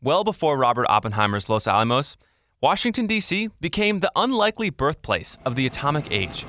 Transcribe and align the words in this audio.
Well 0.00 0.22
before 0.22 0.56
Robert 0.56 0.86
Oppenheimer's 0.88 1.48
Los 1.48 1.66
Alamos, 1.66 2.16
Washington, 2.60 3.08
D.C. 3.08 3.50
became 3.60 3.98
the 3.98 4.12
unlikely 4.14 4.70
birthplace 4.70 5.36
of 5.44 5.56
the 5.56 5.66
atomic 5.66 6.12
age. 6.12 6.46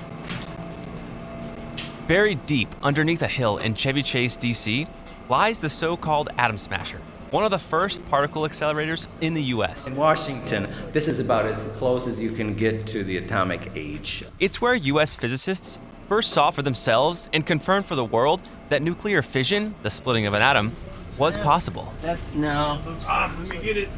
Buried 2.07 2.45
deep 2.45 2.69
underneath 2.83 3.23
a 3.23 3.27
hill 3.27 3.57
in 3.57 3.73
Chevy 3.73 4.03
Chase, 4.03 4.37
D.C., 4.37 4.85
lies 5.29 5.57
the 5.57 5.69
so 5.69 5.97
called 5.97 6.29
Atom 6.37 6.59
Smasher, 6.59 7.01
one 7.31 7.43
of 7.43 7.49
the 7.49 7.57
first 7.57 8.05
particle 8.05 8.43
accelerators 8.43 9.07
in 9.19 9.33
the 9.33 9.43
U.S. 9.45 9.87
In 9.87 9.95
Washington, 9.95 10.69
this 10.91 11.07
is 11.07 11.19
about 11.19 11.47
as 11.47 11.59
close 11.79 12.05
as 12.05 12.21
you 12.21 12.33
can 12.33 12.53
get 12.53 12.85
to 12.85 13.03
the 13.03 13.17
atomic 13.17 13.71
age. 13.73 14.23
It's 14.39 14.61
where 14.61 14.75
U.S. 14.75 15.15
physicists 15.15 15.79
first 16.07 16.33
saw 16.33 16.51
for 16.51 16.61
themselves 16.61 17.27
and 17.33 17.47
confirmed 17.47 17.87
for 17.87 17.95
the 17.95 18.05
world 18.05 18.43
that 18.69 18.83
nuclear 18.83 19.23
fission, 19.23 19.73
the 19.81 19.89
splitting 19.89 20.27
of 20.27 20.35
an 20.35 20.43
atom, 20.43 20.75
was 21.19 21.37
possible. 21.37 21.93
That's 22.01 22.33
no. 22.33 22.79
Ah, 23.05 23.35
let 23.39 23.49
me 23.49 23.57
get 23.59 23.77
it. 23.77 23.89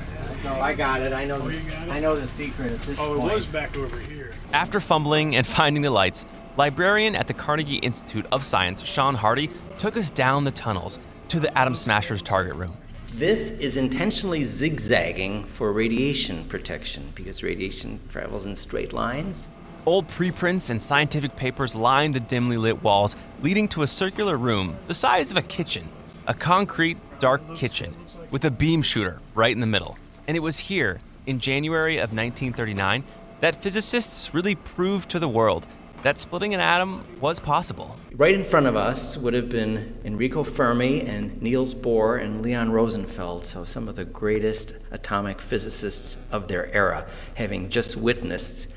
No, 0.43 0.53
I 0.59 0.73
got 0.73 1.02
it. 1.02 1.13
I 1.13 1.25
know. 1.25 1.35
Oh, 1.35 1.48
the, 1.48 1.53
you 1.55 1.70
got 1.70 1.88
it? 1.88 1.91
I 1.91 1.99
know 1.99 2.16
the 2.16 2.27
secret 2.27 2.71
at 2.73 2.81
this 2.81 2.99
Oh, 2.99 3.16
point. 3.17 3.32
it 3.32 3.35
was 3.35 3.46
back 3.46 3.77
over 3.77 3.99
here. 3.99 4.34
After 4.51 4.79
fumbling 4.79 5.35
and 5.35 5.46
finding 5.59 5.84
the 5.84 5.91
lights, 5.91 6.26
librarian 6.57 7.15
at 7.15 7.27
the 7.27 7.34
Carnegie 7.34 7.76
Institute 7.77 8.26
of 8.31 8.43
Science, 8.43 8.84
Shaun 8.84 9.13
Hardy, 9.15 9.51
took 9.77 9.96
us 9.96 10.09
down 10.09 10.43
the 10.43 10.51
tunnels 10.51 10.98
to 11.29 11.40
the 11.40 11.55
Atom 11.57 11.76
Smasher's 11.76 12.23
target 12.23 12.55
room. 12.55 12.76
This 13.13 13.51
is 13.51 13.77
intentionally 13.77 14.43
zigzagging 14.43 15.43
for 15.43 15.71
radiation 15.74 16.46
protection 16.46 17.12
because 17.13 17.43
radiation 17.43 17.99
travels 18.09 18.46
in 18.48 18.55
straight 18.55 18.93
lines. 18.93 19.48
Old 19.85 20.07
preprints 20.07 20.70
and 20.70 20.81
scientific 20.81 21.35
papers 21.35 21.76
line 21.76 22.12
the 22.13 22.20
dimly 22.20 22.57
lit 22.57 22.81
walls, 22.84 23.15
leading 23.41 23.68
to 23.70 23.81
a 23.84 23.87
circular 23.87 24.37
room 24.37 24.76
the 24.87 24.93
size 24.93 25.29
of 25.29 25.37
a 25.37 25.41
kitchen. 25.41 25.90
A 26.27 26.36
concrete, 26.36 27.00
dark 27.18 27.41
kitchen 27.55 27.96
with 28.30 28.46
a 28.46 28.52
beam 28.52 28.84
shooter 28.84 29.20
right 29.34 29.52
in 29.52 29.60
the 29.60 29.66
middle. 29.66 29.98
And 30.27 30.38
it 30.38 30.41
was 30.41 30.60
here, 30.60 31.00
in 31.26 31.40
January 31.40 31.96
of 31.96 32.14
1939, 32.14 33.04
that 33.40 33.64
physicists 33.64 34.32
really 34.32 34.54
proved 34.54 35.10
to 35.10 35.20
the 35.20 35.27
world 35.27 35.66
that 36.04 36.20
splitting 36.20 36.54
an 36.54 36.60
atom 36.60 37.04
was 37.20 37.40
possible. 37.40 37.98
Right 38.14 38.36
in 38.36 38.44
front 38.44 38.68
of 38.68 38.76
us 38.76 39.18
would 39.18 39.34
have 39.34 39.49
been 39.49 39.99
Enrico 40.05 40.44
Fermi 40.44 41.02
and 41.02 41.42
Niels 41.42 41.74
Bohr 41.74 42.22
and 42.22 42.44
Leon 42.44 42.72
Rosenfeld, 42.72 43.44
so 43.44 43.64
some 43.64 43.88
of 43.88 43.96
the 43.96 44.05
greatest 44.05 44.77
atomic 44.92 45.42
physicists 45.42 46.18
of 46.32 46.48
their 46.48 46.72
era, 46.76 47.08
having 47.36 47.70
just 47.70 47.98
witnessed 47.98 48.68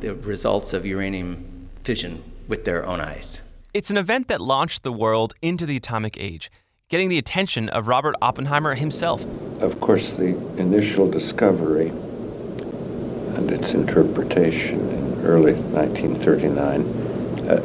the 0.00 0.14
results 0.14 0.74
of 0.74 0.84
uranium 0.84 1.68
fission 1.82 2.22
with 2.46 2.66
their 2.66 2.84
own 2.86 3.00
eyes. 3.00 3.40
It's 3.72 3.90
an 3.90 3.96
event 3.96 4.28
that 4.28 4.40
launched 4.40 4.82
the 4.82 4.92
world 4.92 5.34
into 5.40 5.64
the 5.64 5.76
atomic 5.76 6.18
age, 6.18 6.50
getting 6.90 7.08
the 7.08 7.16
attention 7.18 7.70
of 7.70 7.88
Robert 7.88 8.14
Oppenheimer 8.20 8.74
himself. 8.74 9.24
Of 9.60 9.80
course, 9.80 10.02
the 10.18 10.36
initial 10.58 11.08
discovery 11.08 11.88
and 11.88 13.50
its 13.50 13.72
interpretation 13.72 14.90
in 14.90 15.24
early 15.24 15.54
1939 15.54 17.48
uh, 17.48 17.62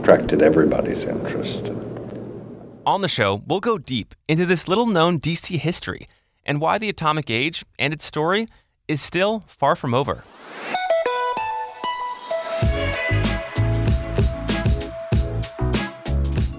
attracted 0.00 0.40
everybody's 0.42 1.02
interest. 1.02 1.72
On 2.86 3.00
the 3.00 3.08
show, 3.08 3.42
we'll 3.46 3.58
go 3.58 3.78
deep 3.78 4.14
into 4.28 4.46
this 4.46 4.68
little 4.68 4.86
known 4.86 5.18
DC 5.18 5.58
history 5.58 6.06
and 6.44 6.60
why 6.60 6.78
the 6.78 6.88
atomic 6.88 7.28
age 7.30 7.64
and 7.80 7.92
its 7.92 8.04
story 8.04 8.46
is 8.86 9.02
still 9.02 9.42
far 9.48 9.74
from 9.74 9.92
over. 9.92 10.22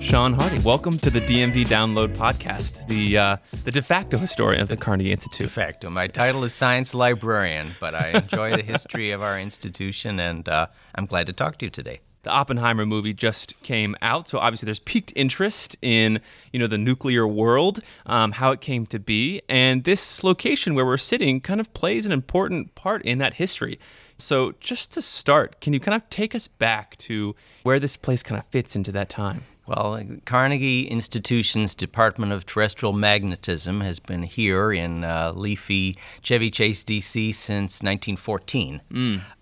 Shaun 0.08 0.36
Hardy, 0.36 0.60
welcome 0.60 0.98
to 1.00 1.10
the 1.10 1.20
DMV 1.20 1.66
Download 1.66 2.16
Podcast, 2.16 2.88
the 2.88 3.18
uh, 3.18 3.38
the 3.66 3.72
de 3.74 3.82
facto 3.82 4.18
historian 4.18 4.62
of 4.62 4.70
the 4.70 4.78
Carnegie 4.78 5.12
Institute. 5.12 5.48
De 5.48 5.52
facto. 5.52 5.90
My 5.90 6.08
title 6.08 6.46
is 6.46 6.54
science 6.54 6.94
librarian, 6.94 7.76
but 7.82 7.94
I 7.94 8.12
enjoy 8.12 8.56
the 8.56 8.64
history 8.64 9.12
of 9.12 9.22
our 9.22 9.38
institution, 9.38 10.18
and 10.22 10.48
uh, 10.48 10.68
I'm 10.96 11.08
glad 11.08 11.28
to 11.28 11.34
talk 11.34 11.58
to 11.58 11.66
you 11.66 11.70
today. 11.70 12.00
The 12.24 12.30
Oppenheimer 12.30 12.86
movie 12.86 13.14
just 13.14 13.62
came 13.64 13.98
out, 14.02 14.30
so 14.30 14.40
obviously 14.40 14.68
there's 14.68 14.80
peaked 14.80 15.12
interest 15.14 15.76
in 15.82 16.22
you 16.54 16.60
know 16.60 16.68
the 16.68 16.78
nuclear 16.78 17.28
world, 17.28 17.82
um, 18.06 18.32
how 18.32 18.54
it 18.54 18.62
came 18.62 18.86
to 18.86 19.00
be, 19.00 19.42
and 19.50 19.84
this 19.84 20.24
location 20.24 20.74
where 20.74 20.86
we're 20.86 20.96
sitting 20.96 21.42
kind 21.42 21.60
of 21.60 21.74
plays 21.74 22.06
an 22.06 22.14
important 22.14 22.76
part 22.76 23.04
in 23.04 23.18
that 23.18 23.34
history. 23.34 23.78
So 24.18 24.54
just 24.62 24.94
to 24.94 25.02
start, 25.02 25.60
can 25.60 25.74
you 25.74 25.82
kind 25.82 26.02
of 26.02 26.10
take 26.10 26.34
us 26.34 26.48
back 26.48 26.96
to 27.00 27.36
where 27.64 27.78
this 27.78 27.98
place 27.98 28.24
kind 28.24 28.40
of 28.40 28.46
fits 28.46 28.74
into 28.74 28.94
that 28.94 29.10
time? 29.10 29.44
Well, 29.68 30.02
Carnegie 30.24 30.88
Institution's 30.88 31.76
Department 31.76 32.32
of 32.32 32.46
Terrestrial 32.46 32.94
Magnetism 32.94 33.82
has 33.82 34.00
been 34.00 34.24
here 34.24 34.72
in 34.72 35.04
uh, 35.04 35.34
leafy 35.36 35.98
Chevy 36.22 36.50
Chase, 36.50 36.86
D.C. 36.86 37.34
since 37.34 37.84
1914. 37.84 38.82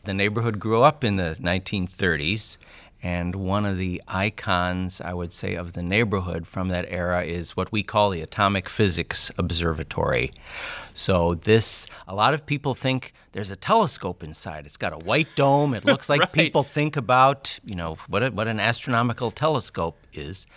The 0.06 0.14
neighborhood 0.16 0.60
grew 0.60 0.82
up 0.82 1.04
in 1.04 1.18
the 1.18 1.38
1930s, 1.40 2.58
and 3.06 3.36
one 3.36 3.68
of 3.68 3.78
the 3.78 4.02
icons, 4.08 5.00
I 5.00 5.14
would 5.14 5.32
say, 5.32 5.54
of 5.54 5.74
the 5.74 5.84
neighborhood 5.84 6.48
from 6.48 6.70
that 6.70 6.86
era 6.90 7.24
is 7.24 7.56
what 7.56 7.72
we 7.72 7.84
call 7.84 8.10
the 8.10 8.22
Atomic 8.22 8.68
Physics 8.68 9.32
Observatory. 9.38 10.32
So, 10.96 11.36
this, 11.36 11.86
a 12.08 12.16
lot 12.16 12.34
of 12.34 12.48
people 12.48 12.74
think 12.74 13.14
there's 13.34 13.52
a 13.52 13.56
telescope 13.56 14.24
inside. 14.24 14.66
It's 14.66 14.78
got 14.78 14.92
a 14.92 14.98
white 15.06 15.28
dome. 15.36 15.76
It 15.76 15.86
looks 15.92 16.10
like 16.10 16.22
Right. 16.22 16.32
people 16.32 16.64
think 16.64 16.98
about, 16.98 17.60
you 17.64 17.76
know, 17.76 17.98
what, 18.08 18.24
a, 18.24 18.30
what 18.32 18.48
an 18.48 18.60
astronomical 18.60 19.30
telescope 19.30 20.00
is. 20.12 20.48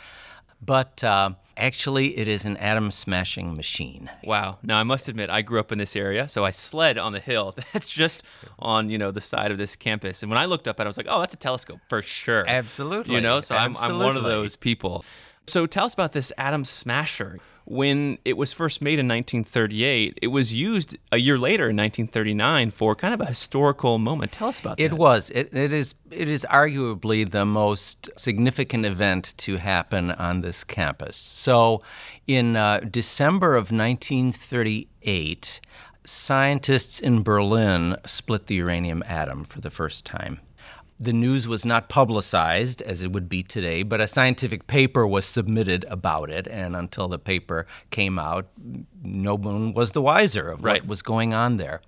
But 0.65 1.05
uh, 1.05 1.33
actually, 1.59 2.17
it 2.17 2.29
is 2.29 2.45
an 2.45 2.57
atom 2.57 2.91
smashing 2.91 3.57
machine. 3.57 4.11
Wow. 4.25 4.59
Now 4.63 4.79
I 4.79 4.83
must 4.85 5.09
admit, 5.09 5.31
I 5.31 5.43
grew 5.43 5.61
up 5.61 5.73
in 5.73 5.79
this 5.79 5.97
area, 5.97 6.29
so 6.29 6.45
I 6.45 6.51
sled 6.51 6.99
on 6.99 7.13
the 7.13 7.21
hill. 7.21 7.55
That's 7.73 7.89
just 7.89 8.23
on 8.59 8.91
you 8.91 8.99
know 8.99 9.11
the 9.11 9.21
side 9.21 9.51
of 9.51 9.59
this 9.59 9.77
campus. 9.77 10.23
And 10.23 10.31
when 10.31 10.39
I 10.39 10.47
looked 10.47 10.69
up 10.69 10.81
at, 10.81 10.85
it, 10.85 10.87
I 10.87 10.89
was 10.89 10.97
like, 10.97 11.07
oh, 11.09 11.21
that's 11.21 11.35
a 11.35 11.39
telescope 11.39 11.81
for 11.89 12.03
sure. 12.03 12.45
Absolutely. 12.47 13.15
You 13.15 13.21
know, 13.21 13.41
so 13.41 13.55
I'm, 13.55 13.77
I'm 13.77 13.99
one 13.99 14.17
of 14.17 14.25
those 14.25 14.57
people. 14.57 15.05
So 15.47 15.67
tell 15.67 15.87
us 15.87 15.95
about 15.95 16.13
this 16.13 16.33
atom 16.37 16.65
smasher. 16.65 17.39
When 17.71 18.17
it 18.25 18.39
was 18.39 18.55
first 18.55 18.81
made 18.81 18.99
in 18.99 19.07
1938, 19.07 20.21
it 20.23 20.29
was 20.29 20.55
used 20.55 20.97
a 21.13 21.19
year 21.19 21.37
later 21.37 21.65
in 21.65 21.77
1939 21.77 22.71
for 22.71 22.95
kind 22.95 23.13
of 23.13 23.21
a 23.21 23.27
historical 23.27 23.99
moment. 23.99 24.33
Tell 24.33 24.49
us 24.49 24.59
about 24.59 24.81
It 24.81 24.89
that. 24.89 24.97
was. 24.97 25.29
It, 25.29 25.53
it 25.53 25.71
is. 25.71 25.95
It 26.11 26.31
is 26.31 26.47
arguably 26.49 27.31
the 27.31 27.45
most 27.45 28.09
significant 28.17 28.87
event 28.87 29.35
to 29.39 29.59
happen 29.59 30.13
on 30.13 30.41
this 30.41 30.65
campus. 30.65 31.19
So, 31.19 31.83
in 32.27 32.57
uh, 32.57 32.81
December 32.91 33.55
of 33.55 33.71
1938, 33.71 35.61
scientists 36.05 37.01
in 37.01 37.23
Berlin 37.23 37.97
split 38.07 38.47
the 38.47 38.55
uranium 38.55 39.03
atom 39.07 39.45
for 39.45 39.61
the 39.61 39.71
first 39.71 40.07
time. 40.07 40.41
The 41.01 41.13
news 41.13 41.47
was 41.47 41.65
not 41.65 41.89
publicized 41.89 42.83
as 42.83 43.03
it 43.03 43.13
would 43.13 43.29
be 43.29 43.45
today, 43.45 43.85
but 43.85 44.01
a 44.01 44.09
scientific 44.09 44.67
paper 44.67 45.07
was 45.07 45.25
submitted 45.25 45.85
about 45.89 46.29
it, 46.29 46.49
and 46.49 46.75
until 46.75 47.07
the 47.07 47.21
paper 47.21 47.67
came 47.91 48.19
out, 48.19 48.49
no 49.03 49.37
one 49.37 49.75
was 49.75 49.93
the 49.93 50.03
wiser 50.03 50.51
of 50.51 50.65
Right. 50.65 50.83
what 50.83 50.89
was 50.89 51.03
going 51.03 51.33
on 51.33 51.57
there. 51.57 51.83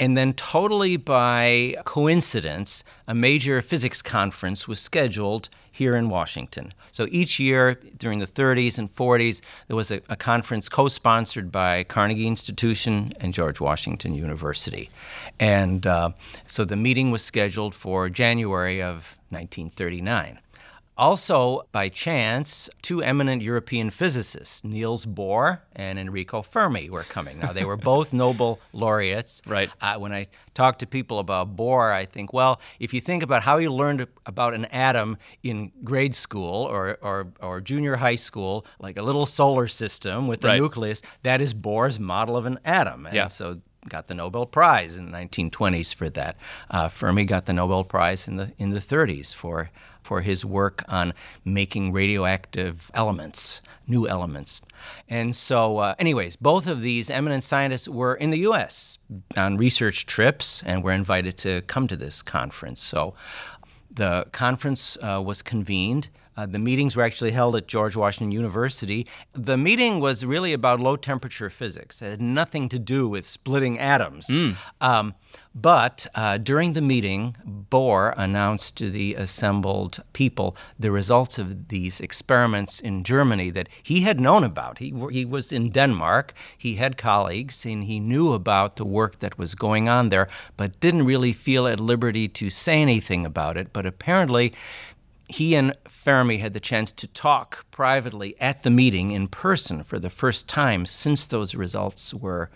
And 0.00 0.16
then, 0.16 0.32
totally 0.32 0.96
by 0.96 1.74
coincidence, 1.84 2.84
a 3.08 3.14
major 3.14 3.60
physics 3.62 4.00
conference 4.00 4.68
was 4.68 4.78
scheduled 4.80 5.48
here 5.72 5.96
in 5.96 6.08
Washington. 6.08 6.72
So 6.92 7.06
each 7.10 7.38
year 7.38 7.78
during 7.98 8.18
the 8.18 8.26
30s 8.26 8.78
and 8.78 8.88
40s, 8.88 9.40
there 9.68 9.76
was 9.76 9.90
a, 9.90 10.00
a 10.08 10.16
conference 10.16 10.68
co 10.68 10.88
sponsored 10.88 11.52
by 11.52 11.84
Carnegie 11.84 12.26
Institution 12.26 13.12
and 13.20 13.32
George 13.32 13.60
Washington 13.60 14.14
University. 14.14 14.90
And 15.38 15.86
uh, 15.86 16.10
so 16.46 16.64
the 16.64 16.76
meeting 16.76 17.10
was 17.10 17.22
scheduled 17.22 17.74
for 17.74 18.08
January 18.08 18.82
of 18.82 19.16
1939. 19.30 20.38
Also, 20.98 21.62
by 21.70 21.88
chance, 21.88 22.68
two 22.82 23.00
eminent 23.02 23.40
European 23.40 23.88
physicists, 23.90 24.64
Niels 24.64 25.06
Bohr 25.06 25.60
and 25.76 25.96
Enrico 25.98 26.42
Fermi, 26.42 26.90
were 26.90 27.04
coming. 27.04 27.38
Now, 27.38 27.52
they 27.52 27.64
were 27.64 27.76
both 27.76 28.12
Nobel 28.24 28.58
laureates. 28.72 29.40
Right. 29.46 29.70
Uh, 29.80 29.94
when 29.98 30.12
I 30.12 30.26
talk 30.54 30.78
to 30.80 30.86
people 30.88 31.20
about 31.20 31.54
Bohr, 31.56 31.92
I 31.92 32.04
think, 32.04 32.32
well, 32.32 32.60
if 32.80 32.92
you 32.92 33.00
think 33.00 33.22
about 33.22 33.44
how 33.44 33.58
you 33.58 33.72
learned 33.72 34.08
about 34.26 34.54
an 34.54 34.64
atom 34.66 35.18
in 35.44 35.70
grade 35.84 36.16
school 36.16 36.64
or, 36.64 36.98
or, 37.00 37.28
or 37.40 37.60
junior 37.60 37.94
high 37.96 38.16
school, 38.16 38.66
like 38.80 38.96
a 38.96 39.02
little 39.02 39.24
solar 39.24 39.68
system 39.68 40.26
with 40.26 40.40
the 40.40 40.48
Right. 40.48 40.60
nucleus, 40.60 41.00
that 41.22 41.40
is 41.40 41.54
Bohr's 41.54 42.00
model 42.00 42.36
of 42.36 42.44
an 42.44 42.58
atom. 42.64 43.06
And 43.06 43.14
Yeah. 43.14 43.26
so 43.28 43.60
got 43.88 44.08
the 44.08 44.14
Nobel 44.14 44.46
Prize 44.46 44.96
in 44.96 45.06
the 45.06 45.12
1920s 45.12 45.94
for 45.94 46.10
that. 46.10 46.36
Uh, 46.68 46.88
Fermi 46.88 47.24
got 47.24 47.46
the 47.46 47.52
Nobel 47.52 47.84
Prize 47.84 48.26
in 48.26 48.36
the 48.36 48.52
in 48.58 48.70
the 48.70 48.80
30s 48.80 49.32
for 49.34 49.70
for 50.02 50.20
his 50.22 50.44
work 50.44 50.84
on 50.88 51.12
making 51.44 51.92
radioactive 51.92 52.90
elements, 52.94 53.60
new 53.86 54.08
elements. 54.08 54.60
And 55.08 55.34
so, 55.34 55.78
uh, 55.78 55.94
anyways, 55.98 56.36
both 56.36 56.66
of 56.66 56.80
these 56.80 57.10
eminent 57.10 57.44
scientists 57.44 57.88
were 57.88 58.14
in 58.14 58.30
the 58.30 58.38
U.S. 58.38 58.98
on 59.36 59.56
research 59.56 60.06
trips 60.06 60.62
and 60.64 60.82
were 60.82 60.92
invited 60.92 61.36
to 61.38 61.62
come 61.62 61.88
to 61.88 61.96
this 61.96 62.22
conference. 62.22 62.80
So, 62.80 63.14
the 63.90 64.26
conference 64.32 64.96
uh, 65.02 65.22
was 65.24 65.42
convened. 65.42 66.08
Uh, 66.38 66.46
the 66.46 66.58
meetings 66.58 66.94
were 66.94 67.02
actually 67.02 67.32
held 67.32 67.56
at 67.56 67.66
George 67.66 67.96
Washington 67.96 68.30
University. 68.30 69.08
The 69.32 69.56
meeting 69.56 69.98
was 69.98 70.24
really 70.24 70.52
about 70.52 70.78
low 70.78 70.94
temperature 70.94 71.50
physics. 71.50 72.00
It 72.00 72.10
had 72.10 72.22
nothing 72.22 72.68
to 72.68 72.78
do 72.78 73.08
with 73.08 73.26
splitting 73.26 73.76
atoms. 73.80 74.30
Um, 74.80 75.14
but 75.52 76.06
uh, 76.14 76.38
during 76.38 76.74
the 76.74 76.80
meeting, 76.80 77.34
Bohr 77.72 78.14
announced 78.16 78.76
to 78.76 78.88
the 78.88 79.16
assembled 79.16 80.00
people 80.12 80.56
the 80.78 80.92
results 80.92 81.38
of 81.40 81.66
these 81.68 82.00
experiments 82.00 82.78
in 82.78 83.02
Germany 83.02 83.50
that 83.50 83.68
he 83.82 84.02
had 84.02 84.20
known 84.20 84.44
about. 84.44 84.78
He, 84.78 84.94
he 85.10 85.24
was 85.24 85.52
in 85.52 85.70
Denmark, 85.70 86.34
he 86.56 86.76
had 86.76 86.96
colleagues, 86.96 87.66
and 87.66 87.82
he 87.82 87.98
knew 87.98 88.32
about 88.32 88.76
the 88.76 88.84
work 88.84 89.18
that 89.18 89.38
was 89.38 89.56
going 89.56 89.88
on 89.88 90.10
there, 90.10 90.28
but 90.56 90.78
didn't 90.78 91.04
really 91.04 91.32
feel 91.32 91.66
at 91.66 91.80
liberty 91.80 92.28
to 92.28 92.48
say 92.48 92.80
anything 92.80 93.26
about 93.26 93.56
it. 93.56 93.72
But 93.72 93.86
apparently, 93.86 94.52
he 95.28 95.54
and 95.54 95.76
Fermi 95.86 96.38
had 96.38 96.54
the 96.54 96.60
chance 96.60 96.90
to 96.92 97.06
talk 97.06 97.66
privately 97.70 98.34
at 98.40 98.62
the 98.62 98.70
meeting 98.70 99.10
in 99.10 99.28
person 99.28 99.82
for 99.82 99.98
the 99.98 100.10
first 100.10 100.48
time 100.48 100.86
since 100.86 101.26
those 101.26 101.54
results 101.54 102.12
were 102.14 102.50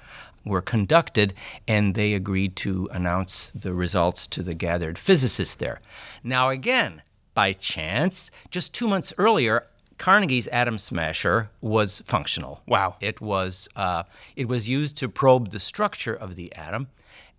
were 0.45 0.63
conducted 0.63 1.33
and 1.69 1.95
they 1.95 2.15
agreed 2.15 2.57
to 2.57 2.89
announce 2.91 3.53
the 3.55 3.73
results 3.73 4.27
to 4.27 4.43
the 4.43 4.55
gathered 4.55 4.99
physicists 4.99 5.55
there. 5.55 5.81
Now 6.25 6.49
again, 6.49 7.03
by 7.33 7.53
chance, 7.53 8.33
just 8.51 8.75
2 8.75 8.89
months 8.89 9.13
earlier 9.19 9.67
Carnegie's 9.99 10.49
atom 10.49 10.79
smasher 10.79 11.49
was 11.61 12.01
functional. 12.07 12.61
Wow. 12.67 12.97
It 13.01 13.21
was 13.21 13.69
uh, 13.77 14.03
it 14.35 14.49
was 14.49 14.69
used 14.69 14.97
to 14.97 15.09
probe 15.09 15.51
the 15.51 15.61
structure 15.61 16.15
of 16.15 16.35
the 16.35 16.53
atom, 16.57 16.89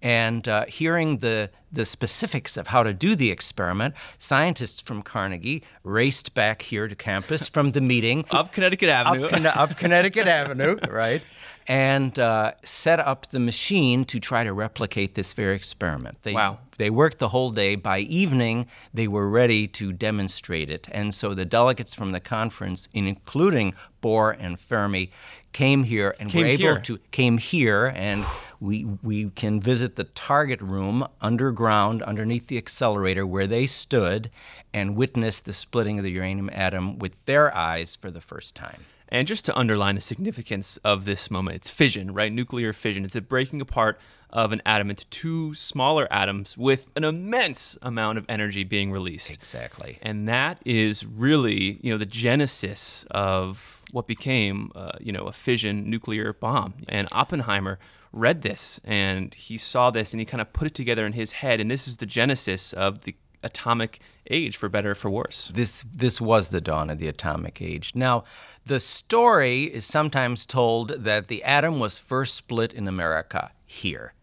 and 0.04 0.48
uh, 0.48 0.66
hearing 0.66 1.18
the 1.20 1.50
the 1.72 1.86
specifics 1.88 2.56
of 2.56 2.68
how 2.68 2.84
to 2.84 2.94
do 2.94 3.16
the 3.16 3.32
experiment, 3.32 3.96
scientists 4.20 4.80
from 4.80 5.02
Carnegie 5.02 5.64
raced 5.84 6.36
back 6.36 6.62
here 6.62 6.88
to 6.88 6.96
campus 6.96 7.50
from 7.50 7.72
the 7.72 7.82
meeting 7.82 8.26
Up 8.30 8.54
Connecticut 8.54 8.90
Avenue. 8.90 9.24
up, 9.26 9.32
Conne- 9.32 9.48
up 9.48 9.76
Connecticut 9.76 10.28
Avenue, 10.28 10.78
right? 10.92 11.24
And 11.68 12.20
uh, 12.20 12.52
set 12.64 13.00
up 13.00 13.32
the 13.32 13.40
machine 13.40 14.06
to 14.06 14.20
try 14.20 14.44
to 14.44 14.54
replicate 14.54 15.16
this 15.16 15.34
very 15.34 15.56
experiment. 15.56 16.22
They, 16.22 16.34
Wow. 16.34 16.60
They 16.78 16.90
worked 16.92 17.18
the 17.20 17.30
whole 17.30 17.52
day. 17.52 17.76
By 17.76 18.00
evening, 18.00 18.68
they 18.94 19.08
were 19.08 19.30
ready 19.30 19.68
to 19.70 19.94
demonstrate 19.94 20.70
it. 20.70 20.88
And 20.92 21.14
so 21.14 21.34
the 21.34 21.46
delegates 21.46 21.94
from 21.96 22.12
the 22.12 22.20
conference, 22.20 22.88
including 22.94 23.74
Bohr 24.04 24.36
and 24.40 24.60
Fermi, 24.60 25.10
came 25.54 25.84
here 25.86 26.16
and 26.20 26.30
Came 26.30 26.42
were 26.42 26.48
able 26.48 26.62
here. 26.64 26.80
to 26.82 26.98
came 27.12 27.38
here 27.38 27.94
and 27.96 28.26
we 28.64 28.86
we 29.04 29.30
can 29.32 29.60
visit 29.60 29.96
the 29.96 30.06
target 30.06 30.62
room 30.62 31.06
underground 31.22 32.02
underneath 32.02 32.48
the 32.48 32.58
accelerator 32.58 33.28
where 33.28 33.46
they 33.46 33.68
stood 33.68 34.32
and 34.74 34.96
witness 34.96 35.42
the 35.42 35.54
splitting 35.54 36.00
of 36.00 36.06
the 36.06 36.12
uranium 36.12 36.50
atom 36.54 36.98
with 36.98 37.14
their 37.26 37.56
eyes 37.56 37.96
for 37.96 38.10
the 38.10 38.22
first 38.22 38.56
time. 38.56 38.86
And 39.10 39.28
just 39.28 39.46
to 39.46 39.56
underline 39.56 39.96
the 39.96 40.02
significance 40.02 40.78
of 40.78 41.06
this 41.06 41.30
moment, 41.30 41.58
it's 41.58 41.70
fission, 41.70 42.14
right? 42.14 42.32
Nuclear 42.32 42.74
fission. 42.74 43.06
It's 43.06 43.16
a 43.16 43.22
breaking 43.22 43.62
apart 43.62 44.00
of 44.32 44.52
an 44.52 44.62
atom 44.66 44.90
into 44.90 45.06
two 45.08 45.54
smaller 45.54 46.08
atoms 46.10 46.58
with 46.58 46.90
an 46.96 47.04
immense 47.04 47.78
amount 47.84 48.18
of 48.18 48.26
energy 48.28 48.64
being 48.64 48.92
released. 48.92 49.30
Exactly. 49.30 50.00
And 50.02 50.28
that 50.28 50.58
is 50.66 51.06
really, 51.06 51.80
you 51.84 51.92
know, 51.92 52.00
the 52.00 52.08
genesis 52.08 53.06
of 53.12 53.84
what 53.92 54.08
became, 54.08 54.72
uh, 54.74 54.94
you 55.00 55.12
know, 55.12 55.26
a 55.26 55.34
fission 55.34 55.88
nuclear 55.88 56.34
bomb. 56.34 56.74
And 56.90 57.08
Oppenheimer 57.12 57.78
read 58.14 58.44
this 58.44 58.80
and 58.84 59.34
he 59.34 59.58
saw 59.58 59.90
this 59.92 60.14
and 60.14 60.22
he 60.22 60.26
kind 60.26 60.40
of 60.40 60.54
put 60.54 60.68
it 60.68 60.76
together 60.76 61.06
in 61.06 61.14
his 61.14 61.34
head. 61.34 61.60
And 61.60 61.70
this 61.70 61.88
is 61.88 61.98
the 61.98 62.06
genesis 62.06 62.72
of 62.72 63.04
the 63.04 63.16
atomic 63.44 64.00
age, 64.30 64.56
for 64.56 64.70
better 64.70 64.92
or 64.92 64.96
for 64.96 65.10
worse. 65.10 65.52
This 65.54 65.84
this 65.94 66.22
was 66.22 66.50
the 66.50 66.62
dawn 66.62 66.90
of 66.90 66.98
the 66.98 67.08
atomic 67.08 67.62
age. 67.62 67.92
Now, 67.94 68.24
the 68.66 68.80
story 68.80 69.64
is 69.64 69.86
sometimes 69.86 70.46
told 70.46 70.90
that 71.04 71.28
the 71.28 71.44
atom 71.44 71.80
was 71.80 72.00
first 72.00 72.36
split 72.36 72.74
in 72.74 72.88
America 72.88 73.52
here. 73.66 74.14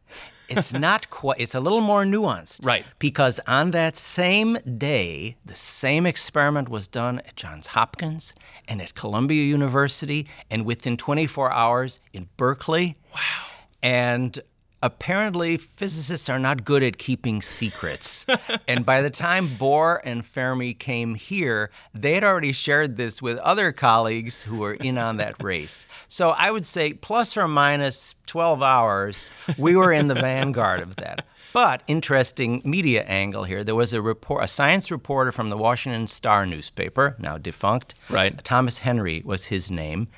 It's 0.49 0.73
not 0.89 1.11
quite 1.11 1.39
it's 1.39 1.55
a 1.55 1.61
little 1.61 1.83
more 1.83 2.05
nuanced. 2.05 2.65
Right. 2.65 2.85
Because 2.99 3.41
on 3.47 3.73
that 3.73 3.97
same 3.97 4.59
day, 4.79 5.37
the 5.45 5.55
same 5.55 6.07
experiment 6.07 6.69
was 6.69 6.89
done 6.89 7.19
at 7.21 7.37
Johns 7.37 7.69
Hopkins 7.69 8.33
and 8.67 8.81
at 8.81 8.95
Columbia 8.95 9.45
University 9.45 10.27
and 10.51 10.65
within 10.65 10.97
24 10.97 11.53
hours 11.53 12.01
in 12.13 12.29
Berkeley. 12.37 12.97
Wow. 13.15 13.50
And 13.83 14.39
apparently 14.83 15.57
physicists 15.57 16.29
are 16.29 16.39
not 16.39 16.65
good 16.65 16.83
at 16.83 16.99
keeping 16.99 17.43
secrets. 17.43 18.25
and 18.69 18.85
by 18.87 19.03
the 19.03 19.11
time 19.11 19.49
Bohr 19.49 20.01
and 20.05 20.25
Fermi 20.25 20.75
came 20.75 21.15
here, 21.15 21.71
they 21.95 22.15
had 22.15 22.25
already 22.25 22.53
shared 22.53 22.97
this 22.97 23.21
with 23.21 23.39
other 23.39 23.73
colleagues 23.73 24.43
who 24.43 24.59
were 24.59 24.75
in 24.75 24.99
on 24.99 25.19
that 25.19 25.43
race. 25.43 25.87
So 26.09 26.31
I 26.31 26.51
would 26.51 26.67
say 26.67 26.93
plus 26.93 27.37
or 27.37 27.49
minus 27.49 28.15
12 28.27 28.63
hours, 28.63 29.31
we 29.59 29.77
were 29.77 29.93
in 29.93 30.09
the 30.09 30.15
vanguard 30.21 30.81
of 30.81 30.97
that. 30.97 31.27
But 31.53 31.83
interesting 31.87 32.63
media 32.65 33.03
angle 33.05 33.45
here. 33.45 33.65
There 33.65 33.75
was 33.75 33.93
a 33.93 34.01
report, 34.01 34.45
a 34.45 34.47
science 34.47 34.91
reporter 34.91 35.33
from 35.33 35.51
the 35.51 35.57
Washington 35.57 36.07
Star 36.07 36.47
newspaper, 36.47 37.17
now 37.19 37.39
defunct. 37.39 37.95
Right. 38.09 38.43
Thomas 38.45 38.81
Henry 38.81 39.23
was 39.25 39.47
his 39.47 39.71
name, 39.71 40.09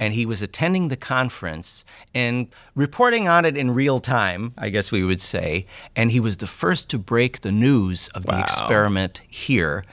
and 0.00 0.14
he 0.14 0.26
was 0.26 0.42
attending 0.42 0.88
the 0.88 0.96
conference 0.96 1.84
and 2.14 2.48
reporting 2.74 3.28
on 3.28 3.44
it 3.44 3.56
in 3.56 3.70
real 3.70 4.00
time, 4.00 4.52
I 4.58 4.70
guess 4.70 4.90
we 4.90 5.04
would 5.04 5.20
say. 5.20 5.66
And 5.94 6.10
he 6.10 6.18
was 6.20 6.38
the 6.38 6.46
first 6.46 6.90
to 6.90 6.98
break 6.98 7.42
the 7.42 7.52
news 7.52 8.08
of 8.08 8.26
the 8.26 8.38
experiment 8.40 9.22
here, 9.28 9.84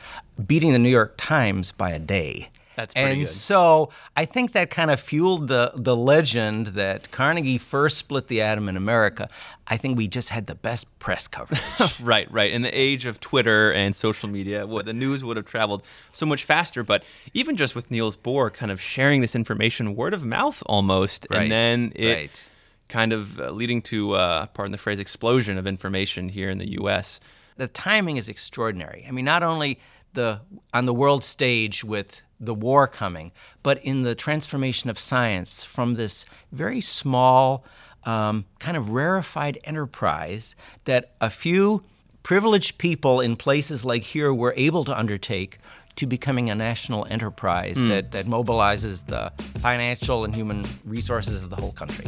beating 0.45 0.71
the 0.71 0.79
New 0.79 0.89
York 0.89 1.15
Times 1.17 1.71
by 1.71 1.91
a 1.91 1.99
day. 1.99 2.49
That's 2.77 2.93
pretty 2.93 3.09
and 3.09 3.19
good. 3.21 3.27
so 3.27 3.89
I 4.15 4.25
think 4.25 4.51
that 4.53 4.69
kind 4.69 4.91
of 4.91 4.99
fueled 4.99 5.47
the 5.47 5.71
the 5.75 5.95
legend 5.95 6.67
that 6.67 7.09
Carnegie 7.11 7.57
first 7.57 7.97
split 7.97 8.27
the 8.27 8.39
atom 8.41 8.69
in 8.69 8.77
America. 8.77 9.29
I 9.67 9.77
think 9.77 9.97
we 9.97 10.07
just 10.07 10.29
had 10.29 10.45
the 10.45 10.53
best 10.55 10.97
press 10.99 11.27
coverage. 11.27 11.59
Right, 11.99 12.31
right. 12.31 12.53
In 12.53 12.61
the 12.61 12.69
age 12.69 13.07
of 13.07 13.19
Twitter 13.19 13.71
and 13.73 13.95
social 13.95 14.29
media, 14.29 14.67
what 14.67 14.85
the 14.85 14.93
news 14.93 15.23
would 15.23 15.37
have 15.37 15.47
traveled 15.47 15.81
so 16.11 16.25
much 16.27 16.43
faster. 16.45 16.83
But 16.83 17.03
even 17.33 17.55
just 17.57 17.73
with 17.75 17.89
Niels 17.89 18.15
Bohr 18.15 18.53
kind 18.53 18.71
of 18.71 18.79
sharing 18.79 19.21
this 19.21 19.35
information 19.35 19.95
word 19.95 20.13
of 20.13 20.23
mouth 20.23 20.61
almost, 20.67 21.25
Right, 21.31 21.41
and 21.41 21.51
then 21.51 21.91
it 21.95 22.13
right. 22.15 22.43
kind 22.89 23.11
of 23.11 23.39
uh, 23.39 23.49
leading 23.49 23.81
to, 23.83 24.13
uh, 24.13 24.45
pardon 24.47 24.71
the 24.71 24.77
phrase, 24.77 24.99
explosion 24.99 25.57
of 25.57 25.65
information 25.65 26.29
here 26.29 26.51
in 26.51 26.59
the 26.59 26.71
U.S. 26.81 27.19
the 27.57 27.67
timing 27.67 28.17
is 28.17 28.29
extraordinary. 28.29 29.03
I 29.07 29.11
mean, 29.11 29.25
not 29.25 29.41
only 29.41 29.79
the 30.13 30.41
on 30.73 30.85
the 30.85 30.93
world 30.93 31.23
stage 31.23 31.83
with 31.83 32.21
the 32.39 32.53
war 32.53 32.87
coming, 32.87 33.31
but 33.63 33.83
in 33.83 34.03
the 34.03 34.15
transformation 34.15 34.89
of 34.89 34.99
science 34.99 35.63
from 35.63 35.95
this 35.95 36.25
very 36.51 36.81
small, 36.81 37.65
um, 38.03 38.45
kind 38.59 38.77
of 38.77 38.89
rarefied 38.89 39.57
enterprise 39.63 40.55
that 40.85 41.15
a 41.19 41.29
few 41.29 41.83
privileged 42.23 42.77
people 42.77 43.21
in 43.21 43.35
places 43.35 43.83
like 43.83 44.03
here 44.03 44.33
were 44.33 44.53
able 44.57 44.83
to 44.85 44.97
undertake 44.97 45.59
to 45.95 46.05
becoming 46.05 46.49
a 46.49 46.55
national 46.55 47.07
enterprise 47.09 47.75
that, 47.87 48.11
that 48.11 48.27
mobilizes 48.27 49.05
the 49.05 49.31
financial 49.59 50.23
and 50.23 50.35
human 50.35 50.63
resources 50.85 51.41
of 51.41 51.49
the 51.49 51.55
whole 51.55 51.71
country. 51.71 52.05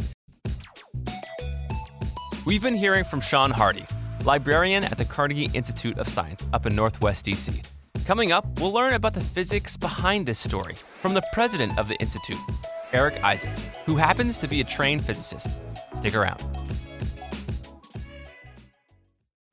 We've 2.46 2.62
been 2.62 2.76
hearing 2.76 3.04
from 3.04 3.20
Shaun 3.20 3.50
Hardy, 3.50 3.84
librarian 4.24 4.84
at 4.84 4.96
the 4.96 5.04
Carnegie 5.04 5.50
Institute 5.54 5.98
of 5.98 6.08
Science 6.08 6.46
up 6.52 6.66
in 6.66 6.76
Northwest 6.76 7.26
DC. 7.26 7.66
Coming 8.10 8.32
up, 8.32 8.44
we'll 8.58 8.72
learn 8.72 8.94
about 8.94 9.14
the 9.14 9.20
physics 9.20 9.76
behind 9.76 10.26
this 10.26 10.40
story 10.40 10.74
from 10.74 11.14
the 11.14 11.22
president 11.32 11.78
of 11.78 11.86
the 11.86 11.94
Institute, 12.00 12.40
Eric 12.92 13.22
Isaacs, 13.22 13.68
who 13.86 13.94
happens 13.94 14.36
to 14.38 14.48
be 14.48 14.60
a 14.60 14.64
trained 14.64 15.04
physicist. 15.04 15.48
Stick 15.94 16.16
around. 16.16 16.42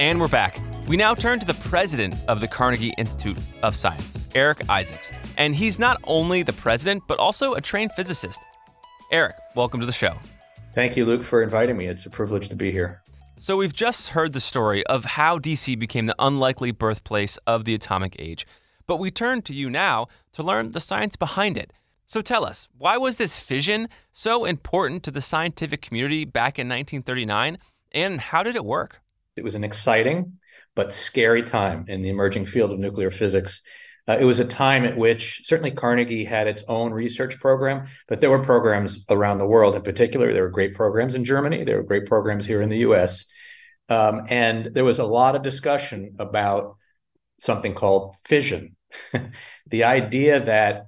And 0.00 0.20
we're 0.20 0.26
back. 0.26 0.58
We 0.88 0.96
now 0.96 1.14
turn 1.14 1.38
to 1.38 1.46
the 1.46 1.54
president 1.54 2.16
of 2.26 2.40
the 2.40 2.48
Carnegie 2.48 2.92
Institute 2.98 3.38
of 3.62 3.76
Science, 3.76 4.20
Eric 4.34 4.68
Isaacs. 4.68 5.12
And 5.38 5.54
he's 5.54 5.78
not 5.78 6.00
only 6.02 6.42
the 6.42 6.52
president, 6.52 7.04
but 7.06 7.20
also 7.20 7.54
a 7.54 7.60
trained 7.60 7.92
physicist. 7.92 8.40
Eric, 9.12 9.36
welcome 9.54 9.78
to 9.78 9.86
the 9.86 9.92
show. 9.92 10.16
Thank 10.72 10.96
you, 10.96 11.06
Luke, 11.06 11.22
for 11.22 11.44
inviting 11.44 11.76
me. 11.76 11.86
It's 11.86 12.06
a 12.06 12.10
privilege 12.10 12.48
to 12.48 12.56
be 12.56 12.72
here. 12.72 13.02
So, 13.36 13.56
we've 13.56 13.72
just 13.72 14.08
heard 14.08 14.32
the 14.32 14.40
story 14.40 14.84
of 14.86 15.04
how 15.04 15.38
DC 15.38 15.78
became 15.78 16.06
the 16.06 16.16
unlikely 16.18 16.72
birthplace 16.72 17.36
of 17.46 17.64
the 17.64 17.74
atomic 17.74 18.16
age. 18.18 18.48
But 18.88 18.96
we 18.96 19.12
turn 19.12 19.42
to 19.42 19.54
you 19.54 19.70
now 19.70 20.08
to 20.32 20.42
learn 20.42 20.72
the 20.72 20.80
science 20.80 21.14
behind 21.14 21.56
it. 21.56 21.72
So, 22.06 22.20
tell 22.20 22.44
us, 22.44 22.68
why 22.76 22.96
was 22.96 23.16
this 23.16 23.38
fission 23.38 23.88
so 24.12 24.44
important 24.44 25.04
to 25.04 25.12
the 25.12 25.20
scientific 25.20 25.82
community 25.82 26.24
back 26.24 26.58
in 26.58 26.66
1939? 26.66 27.58
And 27.92 28.20
how 28.20 28.42
did 28.42 28.56
it 28.56 28.64
work? 28.64 29.00
It 29.36 29.44
was 29.44 29.54
an 29.54 29.64
exciting 29.64 30.38
but 30.74 30.92
scary 30.92 31.42
time 31.42 31.84
in 31.88 32.02
the 32.02 32.08
emerging 32.08 32.46
field 32.46 32.72
of 32.72 32.78
nuclear 32.78 33.10
physics. 33.10 33.62
Uh, 34.08 34.16
it 34.20 34.24
was 34.24 34.40
a 34.40 34.44
time 34.44 34.84
at 34.84 34.96
which 34.96 35.42
certainly 35.44 35.70
Carnegie 35.70 36.24
had 36.24 36.46
its 36.46 36.64
own 36.68 36.92
research 36.92 37.38
program, 37.40 37.86
but 38.08 38.20
there 38.20 38.30
were 38.30 38.42
programs 38.42 39.04
around 39.08 39.38
the 39.38 39.46
world. 39.46 39.76
In 39.76 39.82
particular, 39.82 40.32
there 40.32 40.42
were 40.42 40.50
great 40.50 40.74
programs 40.74 41.14
in 41.14 41.24
Germany, 41.24 41.64
there 41.64 41.76
were 41.76 41.84
great 41.86 42.06
programs 42.06 42.44
here 42.44 42.60
in 42.60 42.68
the 42.68 42.78
US. 42.78 43.26
Um, 43.88 44.26
and 44.28 44.66
there 44.66 44.84
was 44.84 44.98
a 44.98 45.06
lot 45.06 45.36
of 45.36 45.42
discussion 45.42 46.16
about 46.18 46.76
something 47.38 47.74
called 47.74 48.16
fission 48.24 48.76
the 49.66 49.84
idea 49.84 50.40
that 50.40 50.86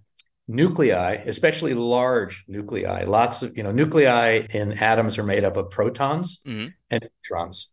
nuclei, 0.48 1.14
especially 1.26 1.74
large 1.74 2.44
nuclei, 2.48 3.04
lots 3.04 3.42
of, 3.42 3.56
you 3.56 3.62
know, 3.62 3.72
nuclei 3.72 4.46
in 4.50 4.72
atoms 4.72 5.18
are 5.18 5.24
made 5.24 5.44
up 5.44 5.56
of 5.56 5.70
protons 5.70 6.40
mm-hmm. 6.46 6.68
and 6.90 7.08
neutrons. 7.30 7.72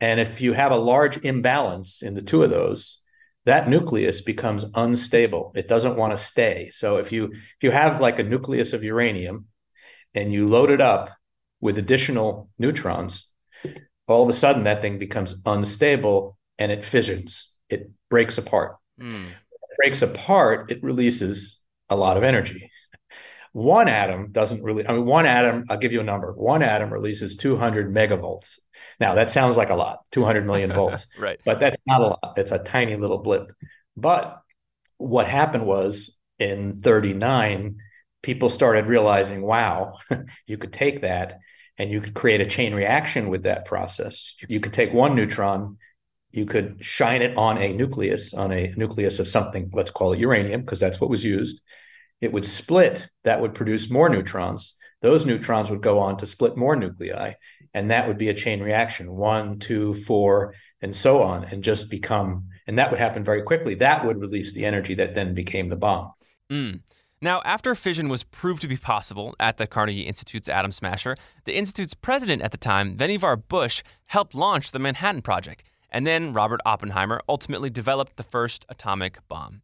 And 0.00 0.18
if 0.18 0.40
you 0.40 0.54
have 0.54 0.72
a 0.72 0.76
large 0.76 1.22
imbalance 1.24 2.02
in 2.02 2.14
the 2.14 2.22
two 2.22 2.42
of 2.42 2.50
those, 2.50 3.02
that 3.46 3.68
nucleus 3.68 4.20
becomes 4.20 4.64
unstable. 4.74 5.52
It 5.54 5.68
doesn't 5.68 5.96
want 5.96 6.12
to 6.12 6.16
stay. 6.16 6.70
So 6.70 6.96
if 6.98 7.12
you 7.12 7.30
if 7.32 7.58
you 7.62 7.70
have 7.70 8.00
like 8.00 8.18
a 8.18 8.22
nucleus 8.22 8.72
of 8.72 8.84
uranium 8.84 9.46
and 10.14 10.32
you 10.32 10.46
load 10.46 10.70
it 10.70 10.80
up 10.80 11.10
with 11.60 11.78
additional 11.78 12.50
neutrons, 12.58 13.28
all 14.06 14.22
of 14.22 14.28
a 14.28 14.34
sudden 14.34 14.64
that 14.64 14.82
thing 14.82 14.98
becomes 14.98 15.40
unstable 15.46 16.38
and 16.58 16.70
it 16.70 16.84
fissions. 16.84 17.54
It 17.68 17.90
breaks 18.08 18.38
apart. 18.38 18.76
Mm. 19.00 19.24
It 19.24 19.76
breaks 19.78 20.02
apart, 20.02 20.70
it 20.70 20.82
releases 20.82 21.60
a 21.88 21.96
lot 21.96 22.16
of 22.16 22.22
energy. 22.22 22.69
One 23.52 23.88
atom 23.88 24.30
doesn't 24.30 24.62
really, 24.62 24.86
I 24.86 24.92
mean, 24.92 25.04
one 25.04 25.26
atom, 25.26 25.64
I'll 25.68 25.78
give 25.78 25.92
you 25.92 26.00
a 26.00 26.04
number. 26.04 26.32
One 26.32 26.62
atom 26.62 26.92
releases 26.92 27.36
200 27.36 27.92
megavolts. 27.92 28.58
Now, 29.00 29.16
that 29.16 29.30
sounds 29.30 29.56
like 29.56 29.70
a 29.70 29.74
lot, 29.74 30.00
200 30.12 30.46
million 30.46 30.72
volts. 30.72 31.08
right. 31.18 31.40
But 31.44 31.58
that's 31.58 31.76
not 31.86 32.00
a 32.00 32.06
lot. 32.06 32.34
It's 32.36 32.52
a 32.52 32.58
tiny 32.58 32.96
little 32.96 33.18
blip. 33.18 33.52
But 33.96 34.40
what 34.98 35.28
happened 35.28 35.66
was 35.66 36.16
in 36.38 36.78
39, 36.78 37.76
people 38.22 38.48
started 38.48 38.86
realizing, 38.86 39.42
wow, 39.42 39.98
you 40.46 40.56
could 40.56 40.72
take 40.72 41.02
that 41.02 41.40
and 41.76 41.90
you 41.90 42.00
could 42.00 42.14
create 42.14 42.40
a 42.40 42.46
chain 42.46 42.74
reaction 42.74 43.30
with 43.30 43.44
that 43.44 43.64
process. 43.64 44.34
You 44.48 44.60
could 44.60 44.72
take 44.72 44.92
one 44.92 45.16
neutron, 45.16 45.78
you 46.30 46.46
could 46.46 46.84
shine 46.84 47.22
it 47.22 47.36
on 47.36 47.58
a 47.58 47.72
nucleus, 47.72 48.32
on 48.34 48.52
a 48.52 48.72
nucleus 48.76 49.18
of 49.18 49.26
something, 49.26 49.70
let's 49.72 49.90
call 49.90 50.12
it 50.12 50.20
uranium, 50.20 50.60
because 50.60 50.78
that's 50.78 51.00
what 51.00 51.10
was 51.10 51.24
used 51.24 51.62
it 52.20 52.32
would 52.32 52.44
split, 52.44 53.08
that 53.24 53.40
would 53.40 53.54
produce 53.54 53.90
more 53.90 54.08
neutrons. 54.08 54.74
Those 55.00 55.24
neutrons 55.24 55.70
would 55.70 55.80
go 55.80 55.98
on 55.98 56.16
to 56.18 56.26
split 56.26 56.56
more 56.56 56.76
nuclei, 56.76 57.34
and 57.72 57.90
that 57.90 58.06
would 58.06 58.18
be 58.18 58.28
a 58.28 58.34
chain 58.34 58.62
reaction 58.62 59.12
one, 59.12 59.58
two, 59.58 59.94
four, 59.94 60.54
and 60.82 60.94
so 60.94 61.22
on, 61.22 61.44
and 61.44 61.64
just 61.64 61.90
become, 61.90 62.48
and 62.66 62.78
that 62.78 62.90
would 62.90 63.00
happen 63.00 63.24
very 63.24 63.42
quickly. 63.42 63.74
That 63.74 64.04
would 64.04 64.20
release 64.20 64.52
the 64.52 64.64
energy 64.64 64.94
that 64.94 65.14
then 65.14 65.34
became 65.34 65.68
the 65.68 65.76
bomb. 65.76 66.12
Mm. 66.50 66.80
Now, 67.22 67.42
after 67.44 67.74
fission 67.74 68.08
was 68.08 68.22
proved 68.24 68.62
to 68.62 68.68
be 68.68 68.78
possible 68.78 69.34
at 69.38 69.58
the 69.58 69.66
Carnegie 69.66 70.06
Institute's 70.06 70.48
Atom 70.48 70.72
Smasher, 70.72 71.16
the 71.44 71.56
Institute's 71.56 71.92
president 71.92 72.40
at 72.40 72.50
the 72.50 72.56
time, 72.56 72.96
Vannevar 72.96 73.42
Bush, 73.46 73.82
helped 74.08 74.34
launch 74.34 74.72
the 74.72 74.78
Manhattan 74.78 75.20
Project. 75.20 75.62
And 75.90 76.06
then 76.06 76.32
Robert 76.32 76.60
Oppenheimer 76.64 77.20
ultimately 77.28 77.68
developed 77.68 78.16
the 78.16 78.22
first 78.22 78.64
atomic 78.68 79.18
bomb. 79.28 79.60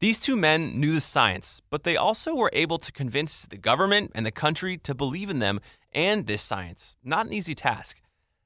These 0.00 0.18
two 0.18 0.34
men 0.34 0.80
knew 0.80 0.92
the 0.92 1.00
science, 1.00 1.60
but 1.68 1.84
they 1.84 1.94
also 1.94 2.34
were 2.34 2.50
able 2.54 2.78
to 2.78 2.90
convince 2.90 3.42
the 3.42 3.58
government 3.58 4.12
and 4.14 4.24
the 4.24 4.30
country 4.30 4.78
to 4.78 4.94
believe 4.94 5.28
in 5.28 5.40
them 5.40 5.60
and 5.92 6.26
this 6.26 6.40
science. 6.40 6.96
Not 7.04 7.26
an 7.26 7.34
easy 7.34 7.54
task. 7.54 8.00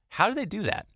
How 0.09 0.29
do 0.29 0.35
they 0.35 0.47
do 0.47 0.63
that? 0.63 0.87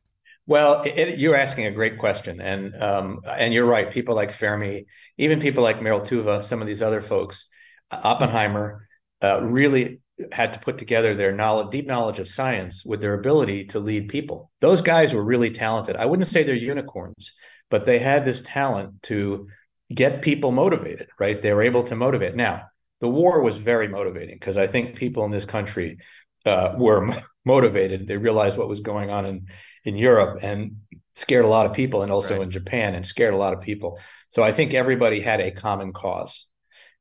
Well, 0.47 0.83
it, 0.85 1.21
you're 1.21 1.37
asking 1.37 1.67
a 1.67 1.71
great 1.71 1.99
question, 1.99 2.41
and 2.41 2.75
um, 2.83 3.21
and 3.27 3.53
you're 3.55 3.67
right. 3.67 3.91
People 3.91 4.17
like 4.17 4.33
Fermi, 4.33 4.87
even 5.17 5.41
people 5.41 5.63
like 5.63 5.81
Merle 5.83 6.01
Tuve, 6.01 6.43
some 6.43 6.61
of 6.61 6.67
these 6.67 6.83
other 6.83 7.03
folks, 7.03 7.47
Oppenheimer, 7.93 8.89
uh, 9.23 9.43
really 9.45 10.01
had 10.33 10.55
to 10.55 10.59
put 10.59 10.79
together 10.79 11.15
their 11.15 11.33
knowledge, 11.33 11.71
deep 11.71 11.87
knowledge 11.87 12.19
of 12.19 12.27
science, 12.27 12.85
with 12.85 13.01
their 13.01 13.15
ability 13.15 13.67
to 13.67 13.79
lead 13.79 14.09
people. 14.09 14.51
Those 14.61 14.81
guys 14.81 15.13
were 15.13 15.23
really 15.23 15.51
talented. 15.51 15.97
I 15.97 16.07
wouldn't 16.07 16.27
say 16.27 16.43
they're 16.43 16.55
unicorns, 16.55 17.35
but 17.71 17.85
they 17.85 17.99
had 17.99 18.25
this 18.25 18.41
talent 18.41 19.03
to 19.05 19.49
get 19.93 20.23
people 20.23 20.53
motivated, 20.53 21.09
right? 21.19 21.41
They 21.41 21.53
were 21.53 21.63
able 21.63 21.83
to 21.85 21.97
motivate. 21.97 22.35
Now, 22.35 22.69
the 23.01 23.09
war 23.09 23.43
was 23.43 23.57
very 23.57 23.89
motivating 23.89 24.37
because 24.37 24.57
I 24.57 24.67
think 24.67 24.97
people 24.97 25.25
in 25.25 25.31
this 25.31 25.45
country 25.45 25.99
uh, 26.45 26.75
were 26.77 27.09
motivated. 27.45 28.07
They 28.07 28.17
realized 28.17 28.59
what 28.59 28.69
was 28.69 28.81
going 28.81 29.11
on 29.11 29.27
in 29.27 29.47
in 29.85 29.97
Europe 29.97 30.41
and 30.43 30.77
scared 31.15 31.45
a 31.45 31.49
lot 31.49 31.67
of 31.67 31.73
people, 31.73 32.03
and 32.03 32.13
also 32.13 32.35
right. 32.35 32.43
in 32.43 32.51
Japan 32.51 32.95
and 32.95 33.07
scared 33.07 33.35
a 33.35 33.39
lot 33.39 33.55
of 33.55 33.61
people. 33.61 33.99
So 34.31 34.43
I 34.43 34.53
think 34.53 34.75
everybody 34.75 35.21
had 35.21 35.41
a 35.41 35.51
common 35.51 35.93
cause, 35.93 36.47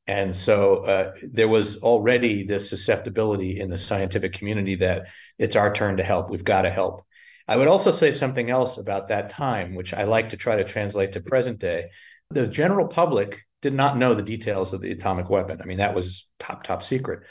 and 0.06 0.34
so 0.34 0.84
uh, 0.84 1.12
there 1.22 1.48
was 1.48 1.82
already 1.82 2.44
this 2.44 2.68
susceptibility 2.70 3.60
in 3.60 3.68
the 3.68 3.76
scientific 3.76 4.32
community 4.32 4.76
that 4.76 5.08
it's 5.38 5.56
our 5.56 5.72
turn 5.72 5.98
to 5.98 6.04
help. 6.04 6.30
We've 6.30 6.44
got 6.44 6.62
to 6.62 6.70
help. 6.70 7.04
I 7.46 7.56
would 7.56 7.68
also 7.68 7.90
say 7.90 8.12
something 8.12 8.50
else 8.50 8.78
about 8.78 9.08
that 9.08 9.30
time, 9.30 9.74
which 9.74 9.94
I 9.94 10.04
like 10.04 10.30
to 10.30 10.36
try 10.36 10.56
to 10.56 10.64
translate 10.64 11.12
to 11.12 11.20
present 11.20 11.58
day, 11.58 11.90
the 12.30 12.46
general 12.46 12.86
public 12.86 13.42
did 13.62 13.74
not 13.74 13.96
know 13.96 14.14
the 14.14 14.22
details 14.22 14.72
of 14.72 14.80
the 14.80 14.92
atomic 14.92 15.28
weapon. 15.28 15.60
I 15.60 15.64
mean, 15.64 15.78
that 15.78 15.94
was 15.94 16.28
top, 16.38 16.62
top 16.62 16.82
secret. 16.82 17.24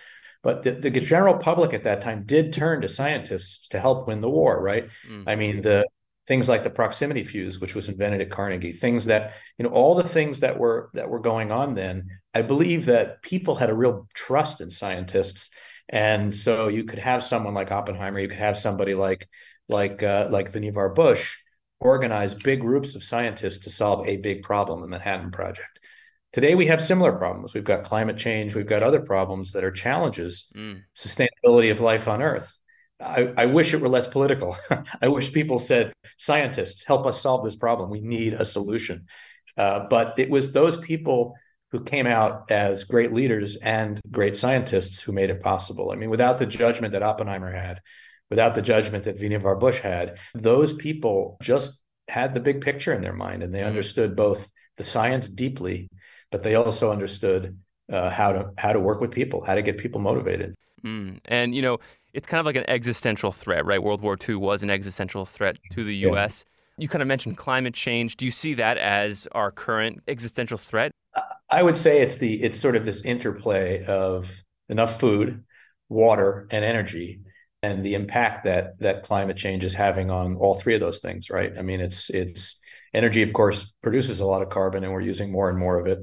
But 0.44 0.64
the, 0.64 0.72
the 0.72 0.92
general 0.92 1.38
public 1.38 1.74
at 1.74 1.84
that 1.84 2.02
time 2.02 2.24
did 2.26 2.54
turn 2.54 2.82
to 2.82 2.88
scientists 2.88 3.68
to 3.70 3.80
help 3.80 4.08
win 4.08 4.22
the 4.22 4.30
war, 4.30 4.62
right? 4.62 4.90
Mm. 5.10 5.24
I 5.28 5.36
mean, 5.36 5.62
the 5.62 5.86
things 6.28 6.50
like 6.50 6.64
the 6.64 6.70
proximity 6.70 7.24
fuse, 7.24 7.60
which 7.60 7.74
was 7.74 7.90
invented 7.90 8.22
at 8.22 8.30
Carnegie, 8.30 8.74
things 8.74 9.06
that, 9.06 9.34
you 9.58 9.64
know, 9.64 9.72
all 9.72 9.96
the 9.96 10.08
things 10.08 10.42
that 10.42 10.60
were 10.60 10.90
that 10.94 11.10
were 11.10 11.20
going 11.20 11.52
on 11.52 11.74
then, 11.74 12.10
I 12.34 12.42
believe 12.42 12.86
that 12.86 13.22
people 13.22 13.56
had 13.56 13.70
a 13.70 13.76
real 13.76 14.08
trust 14.14 14.62
in 14.62 14.70
scientists. 14.70 15.50
And 15.90 16.36
so 16.36 16.68
you 16.68 16.84
could 16.84 17.00
have 17.00 17.24
someone 17.24 17.54
like 17.54 17.72
Oppenheimer, 17.72 18.20
you 18.20 18.28
could 18.28 18.38
have 18.38 18.58
somebody 18.58 18.94
like 18.94 19.28
like 19.70 20.04
uh, 20.04 20.28
like 20.30 20.52
Vannevar 20.52 20.94
Bush, 20.94 21.38
organize 21.80 22.34
big 22.34 22.62
groups 22.62 22.96
of 22.96 23.04
scientists 23.04 23.60
to 23.60 23.70
solve 23.70 24.08
a 24.08 24.18
big 24.18 24.44
problem, 24.44 24.82
the 24.82 24.88
Manhattan 24.88 25.32
Project. 25.32 25.80
Today, 26.34 26.56
we 26.56 26.68
have 26.68 26.82
similar 26.82 27.14
problems. 27.14 27.54
We've 27.54 27.64
got 27.64 27.84
climate 27.84 28.18
change, 28.18 28.56
we've 28.56 28.68
got 28.68 28.84
other 28.84 29.00
problems 29.00 29.54
that 29.54 29.64
are 29.64 29.72
challenges, 29.72 30.52
mm. 30.56 30.82
sustainability 30.96 31.72
of 31.72 31.80
life 31.80 32.08
on 32.08 32.22
Earth. 32.22 32.60
I, 33.00 33.32
I 33.38 33.46
wish 33.46 33.74
it 33.74 33.82
were 33.82 33.90
less 33.90 34.08
political. 34.08 34.58
I 35.02 35.08
wish 35.08 35.32
people 35.32 35.60
said, 35.60 35.94
scientists, 36.18 36.84
help 36.84 37.06
us 37.06 37.22
solve 37.22 37.44
this 37.44 37.56
problem. 37.56 37.90
We 37.90 38.02
need 38.02 38.34
a 38.34 38.44
solution. 38.44 39.06
Uh, 39.56 39.88
but 39.90 40.18
it 40.18 40.30
was 40.30 40.52
those 40.52 40.78
people 40.78 41.36
who 41.72 41.84
came 41.84 42.08
out 42.08 42.50
as 42.50 42.84
great 42.86 43.14
leaders 43.14 43.56
and 43.58 44.00
great 44.10 44.38
scientists 44.38 45.00
who 45.00 45.12
made 45.12 45.30
it 45.30 45.42
possible. 45.42 45.92
I 45.92 45.96
mean, 45.96 46.10
without 46.10 46.38
the 46.38 46.46
judgment 46.46 46.94
that 46.94 47.04
Oppenheimer 47.04 47.52
had, 47.52 47.82
without 48.30 48.56
the 48.56 48.62
judgment 48.62 49.06
that 49.06 49.18
Vannevar 49.18 49.60
Bush 49.60 49.80
had. 49.80 50.18
Those 50.34 50.74
people 50.74 51.38
just 51.42 51.82
had 52.08 52.34
the 52.34 52.40
big 52.40 52.62
picture 52.62 52.94
in 52.94 53.02
their 53.02 53.14
mind 53.14 53.44
and 53.44 53.54
they 53.54 53.62
mm. 53.62 53.68
understood 53.68 54.16
both 54.16 54.50
the 54.78 54.84
science 54.84 55.28
deeply, 55.28 55.90
but 56.32 56.44
they 56.44 56.56
also 56.56 56.92
understood 56.92 57.58
uh, 57.92 58.10
how 58.10 58.32
to 58.34 58.52
how 58.58 58.74
to 58.74 58.80
work 58.80 59.02
with 59.02 59.12
people, 59.12 59.44
how 59.44 59.56
to 59.56 59.62
get 59.62 59.78
people 59.78 60.02
motivated. 60.02 60.56
Mm. 60.84 61.20
And 61.26 61.56
you 61.56 61.62
know, 61.62 61.80
it's 62.14 62.28
kind 62.28 62.40
of 62.40 62.46
like 62.46 62.56
an 62.56 62.70
existential 62.70 63.32
threat, 63.32 63.66
right? 63.66 63.82
World 63.82 64.02
War 64.02 64.18
II 64.28 64.36
was 64.36 64.64
an 64.64 64.70
existential 64.70 65.26
threat 65.26 65.58
to 65.72 65.84
the 65.84 65.96
Yeah. 65.96 66.10
U.S. 66.10 66.46
You 66.78 66.88
kind 66.88 67.02
of 67.02 67.08
mentioned 67.08 67.38
climate 67.38 67.74
change. 67.74 68.18
Do 68.18 68.26
you 68.26 68.32
see 68.32 68.54
that 68.56 68.78
as 68.78 69.28
our 69.32 69.52
current 69.52 70.04
existential 70.08 70.58
threat? 70.58 70.92
I 71.50 71.64
would 71.64 71.78
say 71.78 72.02
it's 72.02 72.18
the 72.18 72.44
it's 72.44 72.60
sort 72.60 72.76
of 72.76 72.86
this 72.86 73.04
interplay 73.04 73.84
of 73.86 74.44
enough 74.70 75.00
food, 75.00 75.44
water, 75.90 76.48
and 76.52 76.64
energy, 76.64 77.22
and 77.64 77.84
the 77.86 77.96
impact 77.96 78.44
that 78.44 78.80
that 78.80 79.04
climate 79.04 79.38
change 79.38 79.64
is 79.66 79.74
having 79.74 80.12
on 80.12 80.36
all 80.36 80.54
three 80.56 80.76
of 80.76 80.82
those 80.82 81.00
things. 81.00 81.30
Right? 81.30 81.54
I 81.58 81.62
mean, 81.62 81.82
it's 81.82 82.10
it's 82.10 82.62
energy, 82.94 83.24
of 83.24 83.34
course, 83.34 83.74
produces 83.82 84.20
a 84.20 84.26
lot 84.26 84.42
of 84.42 84.50
carbon, 84.50 84.84
and 84.84 84.94
we're 84.94 85.02
using 85.02 85.32
more 85.32 85.50
and 85.50 85.58
more 85.58 85.80
of 85.80 85.88
it. 85.88 86.00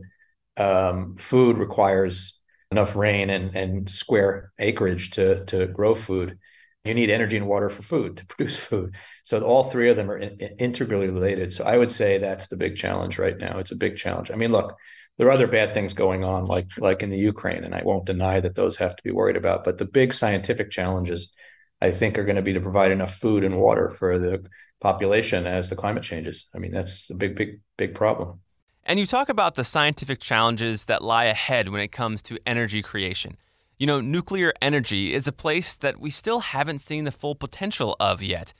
Um, 0.56 1.16
food 1.16 1.58
requires 1.58 2.40
enough 2.70 2.96
rain 2.96 3.30
and 3.30 3.54
and 3.54 3.90
square 3.90 4.52
acreage 4.58 5.12
to 5.12 5.44
to 5.46 5.66
grow 5.66 5.94
food. 5.94 6.38
You 6.84 6.92
need 6.92 7.08
energy 7.08 7.38
and 7.38 7.46
water 7.46 7.70
for 7.70 7.82
food 7.82 8.18
to 8.18 8.26
produce 8.30 8.56
food. 8.56 8.94
So 9.23 9.40
all 9.40 9.64
three 9.64 9.90
of 9.90 9.96
them 9.96 10.11
are 10.11 10.18
in, 10.18 10.38
integrally 10.58 11.08
related. 11.08 11.52
So 11.52 11.64
I 11.64 11.78
would 11.78 11.90
say 11.90 12.18
that's 12.18 12.49
the 12.49 12.56
big 12.56 12.76
challenge 12.76 13.18
right 13.18 13.38
now. 13.38 13.58
It's 13.58 13.73
a 13.73 13.76
big 13.76 13.96
challenge. 13.96 14.30
I 14.30 14.37
mean, 14.37 14.52
look, 14.52 14.76
there 15.16 15.28
are 15.28 15.33
other 15.33 15.47
bad 15.47 15.75
things 15.75 15.94
going 15.94 16.25
on, 16.25 16.47
like 16.47 16.68
like 16.78 17.02
in 17.02 17.11
the 17.11 17.18
Ukraine, 17.18 17.64
and 17.64 17.75
I 17.75 17.83
won't 17.85 18.06
deny 18.06 18.40
that 18.40 18.54
those 18.54 18.76
have 18.76 18.97
to 18.97 19.02
be 19.02 19.11
worried 19.11 19.37
about. 19.37 19.64
But 19.64 19.78
the 19.78 19.85
big 19.85 20.12
scientific 20.12 20.71
challenges, 20.71 21.33
I 21.80 21.90
think, 21.92 22.18
are 22.18 22.25
going 22.25 22.37
to 22.37 22.42
be 22.42 22.52
to 22.52 22.61
provide 22.61 22.92
enough 22.92 23.14
food 23.16 23.44
and 23.44 23.61
water 23.61 23.90
for 23.90 24.18
the 24.18 24.44
population 24.80 25.47
as 25.47 25.71
the 25.71 25.76
climate 25.76 26.02
changes. 26.02 26.49
I 26.54 26.59
mean, 26.59 26.73
that's 26.73 27.09
the 27.09 27.14
big, 27.14 27.37
big, 27.37 27.61
big 27.76 27.94
problem. 27.94 28.40
And 28.85 29.00
you 29.00 29.06
talk 29.06 29.28
about 29.30 29.54
the 29.54 29.64
scientific 29.64 30.21
challenges 30.21 30.85
that 30.87 31.02
lie 31.02 31.25
ahead 31.25 31.71
when 31.71 31.80
it 31.80 31.92
comes 31.92 32.21
to 32.23 32.38
energy 32.44 32.83
creation. 32.83 33.38
You 33.78 33.87
know, 33.87 34.00
nuclear 34.00 34.52
energy 34.61 35.14
is 35.14 35.26
a 35.26 35.33
place 35.33 35.75
that 35.76 35.99
we 35.99 36.11
still 36.11 36.40
haven't 36.40 36.80
seen 36.80 37.04
the 37.04 37.11
full 37.11 37.35
potential 37.35 37.97
of 37.99 38.23
yet. 38.23 38.52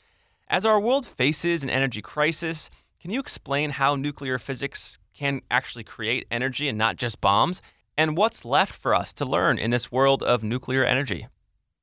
As 0.49 0.65
our 0.65 0.81
world 0.81 1.07
faces 1.07 1.63
an 1.63 1.71
energy 1.71 2.01
crisis, 2.01 2.71
can 3.05 3.13
you 3.13 3.21
explain 3.21 3.69
how 3.69 3.97
nuclear 3.97 4.39
physics 4.39 4.99
can 5.15 5.43
actually 5.51 5.85
create 5.85 6.27
energy 6.31 6.71
and 6.71 6.79
not 6.79 6.97
just 6.97 7.21
bombs? 7.21 7.61
And 7.99 8.17
what's 8.17 8.47
left 8.47 8.75
for 8.75 8.95
us 8.95 9.13
to 9.15 9.27
learn 9.27 9.59
in 9.59 9.71
this 9.71 9.93
world 9.93 10.23
of 10.23 10.43
nuclear 10.43 10.87
energy? 10.87 11.27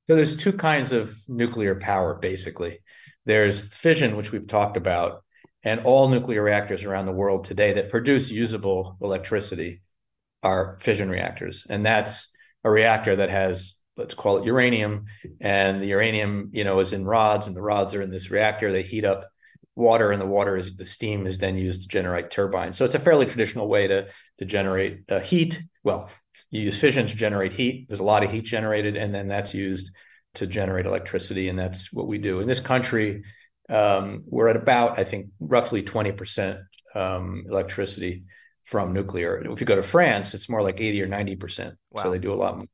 So 0.07 0.15
there's 0.15 0.35
two 0.35 0.51
kinds 0.51 0.91
of 0.91 1.15
nuclear 1.27 1.75
power, 1.75 2.15
basically. 2.15 2.79
There's 3.27 3.71
fission, 3.71 4.17
which 4.17 4.31
we've 4.31 4.47
talked 4.47 4.77
about, 4.77 5.23
and 5.61 5.81
all 5.81 6.09
nuclear 6.09 6.41
reactors 6.41 6.83
around 6.83 7.05
the 7.05 7.11
world 7.11 7.43
today 7.45 7.73
that 7.73 7.91
produce 7.91 8.31
usable 8.31 8.97
electricity 8.99 9.83
are 10.41 10.79
fission 10.81 11.07
reactors. 11.07 11.67
And 11.69 11.85
that's 11.85 12.31
a 12.63 12.71
reactor 12.71 13.17
that 13.17 13.29
has, 13.29 13.75
let's 13.95 14.15
call 14.15 14.37
it 14.37 14.45
uranium, 14.45 15.05
and 15.39 15.83
the 15.83 15.87
uranium, 15.89 16.49
you 16.51 16.63
know, 16.63 16.79
is 16.79 16.93
in 16.93 17.05
rods, 17.05 17.45
and 17.45 17.55
the 17.55 17.61
rods 17.61 17.93
are 17.93 18.01
in 18.01 18.09
this 18.09 18.31
reactor. 18.31 18.71
They 18.71 18.81
heat 18.81 19.05
up 19.05 19.30
water, 19.75 20.11
and 20.11 20.21
the 20.21 20.27
water 20.27 20.57
is 20.57 20.75
the 20.75 20.85
steam 20.85 21.25
is 21.25 21.37
then 21.37 21.57
used 21.57 21.83
to 21.83 21.87
generate 21.87 22.29
turbines. 22.29 22.77
So 22.77 22.85
it's 22.85 22.95
a 22.95 22.99
fairly 22.99 23.25
traditional 23.25 23.67
way 23.67 23.87
to 23.87 24.07
to 24.39 24.45
generate 24.45 25.03
uh, 25.09 25.19
heat. 25.19 25.61
Well, 25.83 26.09
you 26.49 26.61
use 26.61 26.77
fission 26.77 27.07
to 27.07 27.15
generate 27.15 27.53
heat. 27.53 27.87
There's 27.87 27.99
a 27.99 28.05
lot 28.05 28.23
of 28.23 28.31
heat 28.31 28.45
generated, 28.45 28.97
and 28.97 29.13
then 29.13 29.27
that's 29.27 29.53
used 29.53 29.91
to 30.35 30.47
generate 30.47 30.85
electricity, 30.85 31.49
and 31.49 31.57
that's 31.57 31.91
what 31.91 32.07
we 32.07 32.17
do 32.17 32.39
in 32.39 32.47
this 32.47 32.59
country. 32.59 33.23
Um, 33.69 34.23
we're 34.27 34.49
at 34.49 34.57
about, 34.57 34.99
I 34.99 35.03
think, 35.03 35.27
roughly 35.39 35.81
20% 35.81 36.61
um, 36.93 37.43
electricity 37.47 38.23
from 38.63 38.93
nuclear. 38.93 39.41
If 39.49 39.61
you 39.61 39.65
go 39.65 39.75
to 39.75 39.83
France, 39.83 40.33
it's 40.33 40.49
more 40.49 40.61
like 40.61 40.81
80 40.81 41.03
or 41.03 41.07
90%. 41.07 41.73
Wow. 41.91 42.03
So 42.03 42.11
they 42.11 42.19
do 42.19 42.33
a 42.33 42.35
lot 42.35 42.57
more. 42.57 42.67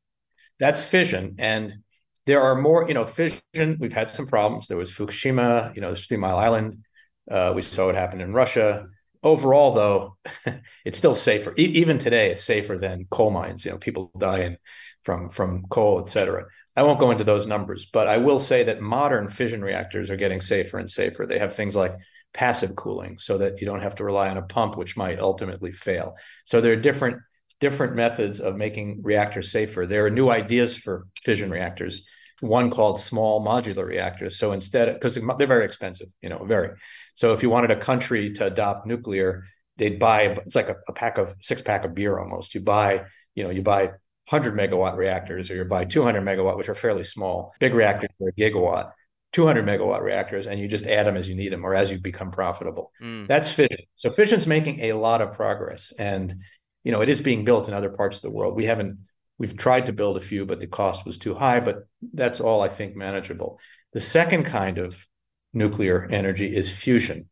That's 0.60 0.82
fission. 0.82 1.36
And 1.38 1.80
there 2.25 2.42
are 2.42 2.60
more, 2.60 2.88
you 2.88 2.94
know, 2.94 3.06
fission, 3.06 3.77
we've 3.80 3.94
had 3.94 4.10
some 4.10 4.27
problems. 4.27 4.68
There 4.68 4.77
was 4.77 4.92
Fukushima, 4.92 5.74
you 5.75 5.82
know, 5.82 5.88
there's 5.88 6.08
Three 6.08 6.18
Mile 6.18 6.38
Island. 6.38 6.84
Uh, 7.30 7.52
we 7.56 7.62
saw 7.62 7.88
what 7.88 7.96
happened 7.96 8.22
in 8.22 8.34
Russia. 8.34 8.88
Overall, 9.24 9.74
though, 9.74 10.18
it's 10.86 10.98
still 10.98 11.16
safer. 11.16 11.54
E- 11.58 11.64
even 11.82 11.98
today, 11.98 12.32
it's 12.32 12.44
safer 12.44 12.78
than 12.78 13.08
coal 13.10 13.32
mines. 13.32 13.66
You 13.66 13.72
know, 13.72 13.78
people 13.78 14.12
dying 14.18 14.58
from 15.04 15.30
from 15.30 15.64
coal, 15.70 16.00
et 16.00 16.10
cetera. 16.10 16.46
I 16.76 16.84
won't 16.84 17.00
go 17.00 17.12
into 17.12 17.24
those 17.24 17.48
numbers, 17.48 17.88
but 17.92 18.08
I 18.08 18.18
will 18.18 18.40
say 18.40 18.64
that 18.66 18.82
modern 18.82 19.28
fission 19.30 19.64
reactors 19.64 20.12
are 20.12 20.16
getting 20.16 20.42
safer 20.42 20.78
and 20.78 20.90
safer. 20.90 21.26
They 21.26 21.40
have 21.40 21.56
things 21.56 21.76
like 21.76 21.96
passive 22.34 22.76
cooling 22.76 23.18
so 23.18 23.40
that 23.40 23.60
you 23.60 23.66
don't 23.66 23.82
have 23.82 23.96
to 23.96 24.04
rely 24.04 24.30
on 24.30 24.38
a 24.38 24.44
pump, 24.44 24.78
which 24.78 24.96
might 24.96 25.20
ultimately 25.20 25.72
fail. 25.72 26.16
So 26.46 26.62
there 26.62 26.74
are 26.74 26.76
different 26.76 27.18
different 27.60 27.96
methods 27.96 28.40
of 28.40 28.56
making 28.56 29.02
reactors 29.04 29.52
safer. 29.52 29.88
There 29.88 30.06
are 30.06 30.12
new 30.12 30.30
ideas 30.30 30.78
for 30.78 31.08
fission 31.24 31.50
reactors. 31.50 32.04
One 32.39 32.69
called 32.69 33.00
small 33.00 33.43
modular 33.43 33.86
reactors. 33.86 34.38
So 34.38 34.52
instead, 34.52 34.93
because 34.93 35.15
they're 35.15 35.47
very 35.47 35.65
expensive, 35.65 36.08
you 36.21 36.30
know, 36.30 36.43
very. 36.45 36.78
So 37.15 37.34
if 37.34 37.41
you 37.41 37.50
wanted 37.50 37.71
a 37.71 37.80
country 37.80 38.34
to 38.34 38.45
adopt 38.45 38.86
nuclear, 38.86 39.43
they'd 39.78 40.00
buy 40.00 40.21
it's 40.45 40.56
like 40.56 40.69
a, 40.69 40.76
a 40.88 40.93
pack 40.93 41.17
of 41.17 41.36
six 41.41 41.62
pack 41.62 41.86
of 41.86 41.95
beer 41.95 42.19
almost. 42.19 42.54
You 42.54 42.62
buy, 42.62 43.06
you 43.36 43.43
know, 43.43 43.50
you 43.50 43.62
buy 43.62 43.91
100 44.30 44.56
megawatt 44.56 44.97
reactors 44.97 45.50
or 45.50 45.56
you 45.56 45.63
buy 45.63 45.86
200 45.86 46.21
megawatt, 46.21 46.58
which 46.58 46.69
are 46.69 46.76
fairly 46.76 47.04
small. 47.04 47.54
Big 47.60 47.73
reactors 47.73 48.10
are 48.21 48.30
a 48.30 48.34
gigawatt. 48.34 48.91
200 49.34 49.65
megawatt 49.65 50.02
reactors 50.02 50.47
and 50.47 50.60
you 50.60 50.67
just 50.67 50.86
add 50.88 51.06
them 51.06 51.17
as 51.17 51.30
you 51.30 51.36
need 51.36 51.52
them 51.52 51.65
or 51.65 51.76
as 51.76 51.91
you 51.91 52.00
become 52.00 52.32
profitable. 52.32 52.91
Mm. 53.02 53.28
That's 53.28 53.52
fission. 53.52 53.80
So 53.95 54.10
fission's 54.10 54.47
making 54.47 54.80
a 54.82 54.93
lot 54.93 55.21
of 55.21 55.34
progress 55.34 55.93
and 55.97 56.41
you 56.84 56.91
know 56.91 57.02
it 57.02 57.10
is 57.10 57.21
being 57.21 57.43
built 57.45 57.67
in 57.67 57.73
other 57.73 57.89
parts 57.89 58.17
of 58.17 58.21
the 58.23 58.32
world. 58.32 58.56
We 58.56 58.65
haven't 58.65 59.00
we've 59.38 59.58
tried 59.58 59.86
to 59.86 59.93
build 59.93 60.17
a 60.17 60.21
few 60.21 60.45
but 60.45 60.60
the 60.60 60.67
cost 60.67 61.06
was 61.06 61.17
too 61.17 61.36
high 61.36 61.60
but 61.60 61.88
that's 62.13 62.39
all 62.39 62.62
I 62.62 62.69
think 62.69 62.95
manageable. 62.95 63.60
The 63.93 64.00
second 64.00 64.45
kind 64.45 64.78
of 64.78 65.08
nuclear 65.54 66.08
energy 66.10 66.56
is 66.56 66.71
fusion. 66.71 67.30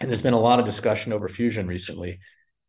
And 0.00 0.08
there's 0.08 0.22
been 0.22 0.34
a 0.34 0.40
lot 0.40 0.60
of 0.60 0.64
discussion 0.64 1.12
over 1.12 1.28
fusion 1.28 1.66
recently. 1.66 2.20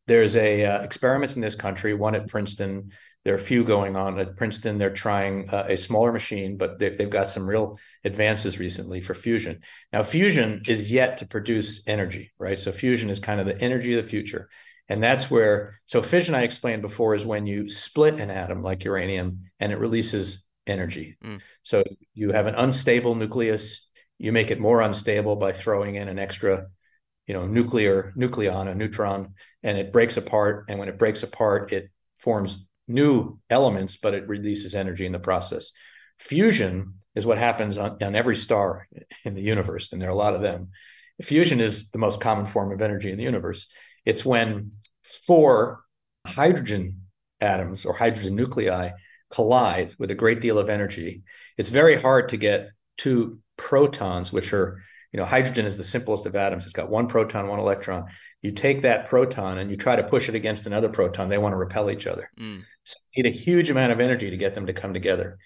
There's 0.08 0.36
a 0.36 0.66
uh, 0.66 0.82
experiments 0.82 1.36
in 1.36 1.42
this 1.42 1.56
country, 1.56 1.94
one 1.94 2.16
at 2.16 2.28
Princeton. 2.28 2.92
There 3.24 3.34
are 3.34 3.38
a 3.38 3.40
few 3.40 3.64
going 3.64 3.96
on 3.96 4.18
at 4.18 4.36
Princeton. 4.36 4.80
They're 4.80 4.90
trying 4.90 5.50
uh, 5.50 5.66
a 5.68 5.78
smaller 5.78 6.12
machine, 6.12 6.58
but 6.58 6.80
they, 6.80 6.90
they've 6.90 7.10
got 7.10 7.30
some 7.30 7.48
real 7.48 7.78
advances 8.04 8.58
recently 8.58 9.02
for 9.02 9.14
fusion. 9.14 9.62
Now, 9.94 10.02
fusion 10.02 10.64
is 10.68 10.92
yet 10.92 11.18
to 11.18 11.28
produce 11.28 11.84
energy, 11.86 12.32
right? 12.40 12.58
So 12.58 12.72
fusion 12.72 13.12
is 13.12 13.20
kind 13.20 13.40
of 13.40 13.46
the 13.46 13.62
energy 13.62 13.96
of 13.96 14.04
the 14.04 14.10
future. 14.10 14.50
And 14.90 15.02
that's 15.02 15.30
where, 15.30 15.76
so 15.86 16.02
fission, 16.02 16.34
I 16.34 16.42
explained 16.42 16.82
before, 16.82 17.14
is 17.14 17.26
when 17.26 17.46
you 17.46 17.70
split 17.70 18.16
an 18.16 18.32
atom 18.32 18.64
like 18.64 18.84
uranium 18.84 19.44
and 19.60 19.72
it 19.72 19.78
releases 19.78 20.44
energy. 20.66 21.18
Mm. 21.24 21.42
So 21.62 21.84
you 22.16 22.32
have 22.32 22.48
an 22.48 22.56
unstable 22.56 23.14
nucleus, 23.14 23.88
you 24.18 24.32
make 24.32 24.50
it 24.52 24.60
more 24.60 24.82
unstable 24.82 25.36
by 25.36 25.54
throwing 25.54 25.96
in 25.96 26.08
an 26.08 26.20
extra 26.20 26.68
you 27.28 27.36
know 27.36 27.46
nuclear 27.46 28.12
nucleon 28.18 28.68
a 28.68 28.74
neutron 28.74 29.36
and 29.62 29.78
it 29.78 29.94
breaks 29.94 30.18
apart. 30.18 30.66
And 30.68 30.80
when 30.80 30.90
it 30.90 30.98
breaks 30.98 31.22
apart 31.22 31.72
it 31.72 31.92
forms 32.18 32.68
new 32.88 33.40
elements 33.50 33.98
but 33.98 34.16
it 34.16 34.28
releases 34.28 34.74
energy 34.74 35.06
in 35.06 35.12
the 35.12 35.20
process. 35.20 35.72
Fusion 36.18 36.96
is 37.16 37.26
what 37.26 37.38
happens 37.38 37.78
on, 37.78 38.02
on 38.04 38.16
every 38.16 38.36
star 38.36 38.88
in 39.24 39.36
the 39.36 39.44
universe 39.44 39.92
and 39.94 40.02
there 40.02 40.10
are 40.10 40.12
a 40.12 40.16
lot 40.16 40.34
of 40.34 40.42
them. 40.42 40.70
Fusion 41.22 41.60
is 41.60 41.92
the 41.92 42.00
most 42.00 42.20
common 42.20 42.48
form 42.48 42.72
of 42.72 42.82
energy 42.82 43.12
in 43.12 43.18
the 43.18 43.24
universe 43.24 43.68
it's 44.10 44.26
when 44.26 44.72
four 45.04 45.82
hydrogen 46.26 47.02
atoms 47.40 47.86
or 47.86 47.94
hydrogen 47.94 48.36
nuclei 48.36 48.92
collide 49.30 49.94
with 50.00 50.12
a 50.12 50.16
great 50.16 50.42
deal 50.42 50.58
of 50.58 50.70
energy 50.70 51.24
it's 51.58 51.70
very 51.70 51.96
hard 52.06 52.30
to 52.30 52.38
get 52.38 52.72
two 52.98 53.40
protons 53.58 54.34
which 54.34 54.54
are 54.54 54.80
you 55.12 55.18
know, 55.20 55.26
hydrogen 55.26 55.66
is 55.66 55.78
the 55.78 55.84
simplest 55.84 56.26
of 56.26 56.36
atoms. 56.36 56.66
It's 56.66 56.74
got 56.74 56.90
one 56.90 57.08
proton, 57.08 57.48
one 57.48 57.60
electron. 57.60 58.06
You 58.42 58.52
take 58.52 58.84
that 58.84 59.10
proton 59.10 59.58
and 59.58 59.72
you 59.72 59.78
try 59.78 59.96
to 59.96 60.04
push 60.04 60.30
it 60.30 60.36
against 60.36 60.68
another 60.68 60.90
proton, 60.90 61.30
they 61.30 61.38
want 61.38 61.54
to 61.54 61.58
repel 61.58 61.90
each 61.90 62.08
other. 62.08 62.30
Mm. 62.40 62.64
So 62.84 62.98
you 63.16 63.24
need 63.24 63.30
a 63.30 63.36
huge 63.36 63.70
amount 63.70 63.92
of 63.92 64.00
energy 64.00 64.30
to 64.30 64.38
get 64.38 64.54
them 64.54 64.68
to 64.68 64.74
come 64.74 64.94
together. 64.94 65.40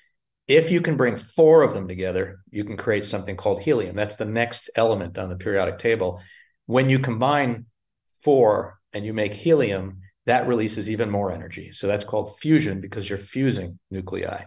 If 0.47 0.69
you 0.69 0.82
can 0.82 0.97
bring 0.97 1.15
four 1.15 1.63
of 1.63 1.73
them 1.73 1.88
together, 1.88 2.39
you 2.52 2.65
can 2.65 2.76
create 2.76 3.06
something 3.06 3.38
called 3.38 3.63
helium. 3.63 3.95
That's 3.95 4.17
the 4.17 4.26
next 4.26 4.69
element 4.76 5.17
on 5.17 5.30
the 5.30 5.38
periodic 5.38 5.80
table. 5.80 6.21
When 6.65 6.89
you 6.89 6.99
combine 6.99 7.65
four 8.23 8.79
and 8.93 9.05
you 9.05 9.13
make 9.13 9.33
helium, 9.33 9.99
that 10.25 10.47
releases 10.47 10.89
even 10.89 11.09
more 11.09 11.31
energy. 11.31 11.71
So 11.73 11.88
that's 11.88 12.05
called 12.05 12.38
fusion 12.39 12.79
because 12.81 13.09
you're 13.09 13.17
fusing 13.17 13.79
nuclei. 13.91 14.43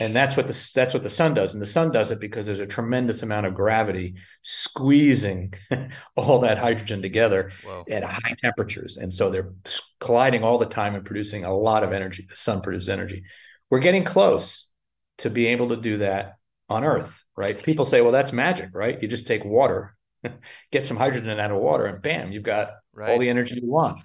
And 0.00 0.16
that's 0.16 0.38
what 0.38 0.46
the 0.48 0.70
that's 0.74 0.94
what 0.94 1.02
the 1.02 1.10
sun 1.10 1.34
does. 1.34 1.52
And 1.52 1.60
the 1.60 1.66
sun 1.66 1.92
does 1.92 2.10
it 2.10 2.18
because 2.18 2.46
there's 2.46 2.60
a 2.60 2.66
tremendous 2.66 3.22
amount 3.22 3.44
of 3.44 3.54
gravity 3.54 4.14
squeezing 4.40 5.52
all 6.16 6.40
that 6.40 6.56
hydrogen 6.56 7.02
together 7.02 7.52
Whoa. 7.62 7.84
at 7.90 8.02
high 8.02 8.34
temperatures. 8.38 8.96
And 8.96 9.12
so 9.12 9.30
they're 9.30 9.52
colliding 10.00 10.44
all 10.44 10.56
the 10.56 10.66
time 10.66 10.94
and 10.94 11.04
producing 11.04 11.44
a 11.44 11.54
lot 11.54 11.84
of 11.84 11.92
energy. 11.92 12.26
The 12.28 12.36
sun 12.36 12.62
produces 12.62 12.88
energy. 12.88 13.24
We're 13.68 13.80
getting 13.80 14.04
close 14.04 14.70
to 15.18 15.28
be 15.28 15.48
able 15.48 15.68
to 15.68 15.76
do 15.76 15.98
that 15.98 16.36
on 16.70 16.84
earth 16.84 17.22
right? 17.36 17.62
People 17.62 17.84
say 17.84 18.00
well 18.00 18.12
that's 18.12 18.32
magic 18.32 18.70
right? 18.72 19.00
You 19.00 19.08
just 19.08 19.26
take 19.26 19.44
water 19.44 19.96
get 20.72 20.86
some 20.86 20.96
hydrogen 20.96 21.38
out 21.38 21.50
of 21.50 21.58
water 21.58 21.86
and 21.86 22.02
bam 22.02 22.32
you've 22.32 22.42
got 22.42 22.70
Right. 22.94 23.10
all 23.10 23.18
the 23.18 23.28
energy 23.28 23.58
you 23.62 23.70
want 23.70 24.00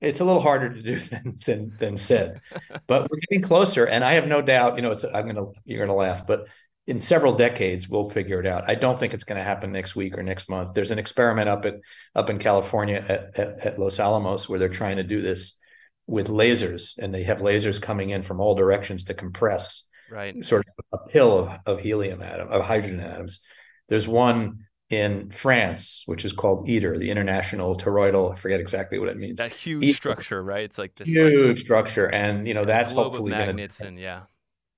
it's 0.00 0.20
a 0.20 0.24
little 0.24 0.40
harder 0.40 0.74
to 0.74 0.82
do 0.82 0.96
than 0.96 1.38
than, 1.46 1.76
than 1.78 1.96
said 1.96 2.40
but 2.86 3.10
we're 3.10 3.18
getting 3.28 3.42
closer 3.42 3.84
and 3.84 4.04
i 4.04 4.14
have 4.14 4.26
no 4.26 4.42
doubt 4.42 4.76
you 4.76 4.82
know 4.82 4.92
it's 4.92 5.04
i'm 5.04 5.26
gonna 5.26 5.46
you're 5.64 5.84
gonna 5.84 5.96
laugh 5.96 6.26
but 6.26 6.48
in 6.88 6.98
several 6.98 7.34
decades 7.34 7.86
we'll 7.86 8.08
figure 8.08 8.40
it 8.40 8.46
out. 8.46 8.64
I 8.66 8.74
don't 8.74 8.98
think 8.98 9.12
it's 9.12 9.24
going 9.24 9.36
to 9.36 9.44
happen 9.44 9.70
next 9.70 9.94
week 9.94 10.16
or 10.16 10.22
next 10.22 10.48
month. 10.48 10.72
There's 10.72 10.90
an 10.90 10.98
experiment 10.98 11.48
up 11.48 11.66
at 11.66 11.74
up 12.14 12.30
in 12.30 12.38
California 12.38 13.04
at, 13.06 13.38
at, 13.38 13.66
at 13.66 13.78
Los 13.78 14.00
Alamos 14.00 14.48
where 14.48 14.58
they're 14.58 14.70
trying 14.70 14.96
to 14.96 15.02
do 15.02 15.20
this 15.20 15.60
with 16.06 16.28
lasers, 16.28 16.96
and 16.96 17.14
they 17.14 17.24
have 17.24 17.38
lasers 17.38 17.80
coming 17.80 18.08
in 18.08 18.22
from 18.22 18.40
all 18.40 18.54
directions 18.54 19.04
to 19.04 19.14
compress 19.14 19.86
right 20.10 20.42
sort 20.42 20.64
of 20.66 21.00
a 21.00 21.10
pill 21.10 21.38
of, 21.38 21.52
of 21.66 21.80
helium 21.80 22.22
atom 22.22 22.48
of 22.48 22.64
hydrogen 22.64 23.00
atoms. 23.00 23.40
There's 23.88 24.08
one 24.08 24.64
in 24.90 25.30
France, 25.30 26.02
which 26.06 26.24
is 26.24 26.32
called 26.32 26.68
ITER, 26.68 26.98
the 26.98 27.10
International 27.10 27.76
Toroidal. 27.76 28.32
I 28.32 28.36
forget 28.36 28.60
exactly 28.60 28.98
what 28.98 29.08
it 29.08 29.16
means. 29.18 29.38
that 29.38 29.52
huge 29.52 29.84
ITER. 29.84 29.94
structure 29.96 30.42
right 30.42 30.64
it's 30.64 30.78
like 30.78 30.94
this 30.96 31.08
huge 31.08 31.60
structure, 31.60 32.06
and 32.06 32.48
you 32.48 32.54
know 32.54 32.64
that's 32.64 32.92
hopefully 32.92 33.30
magnets 33.30 33.78
to. 33.78 33.86
and 33.88 33.98
yeah 33.98 34.22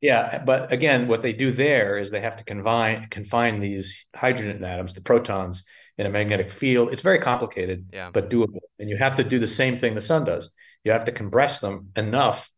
Yeah, 0.00 0.42
but 0.44 0.72
again, 0.72 1.08
what 1.08 1.22
they 1.22 1.32
do 1.32 1.52
there 1.52 1.98
is 1.98 2.10
they 2.10 2.20
have 2.22 2.36
to 2.36 2.44
confine 2.44 3.08
confine 3.10 3.60
these 3.60 4.06
hydrogen 4.14 4.64
atoms, 4.64 4.94
the 4.94 5.02
protons, 5.02 5.64
in 5.98 6.06
a 6.06 6.10
magnetic 6.10 6.50
field. 6.50 6.92
It's 6.92 7.02
very 7.02 7.18
complicated, 7.20 7.90
Yeah. 7.92 8.10
but 8.12 8.30
doable. 8.30 8.60
And 8.78 8.88
you 8.88 8.96
have 8.96 9.16
to 9.16 9.24
do 9.24 9.38
the 9.38 9.46
same 9.46 9.76
thing 9.76 9.94
the 9.94 10.00
sun 10.00 10.24
does. 10.24 10.50
You 10.84 10.92
have 10.92 11.04
to 11.04 11.12
compress 11.12 11.60
them 11.60 11.90
enough, 11.94 12.50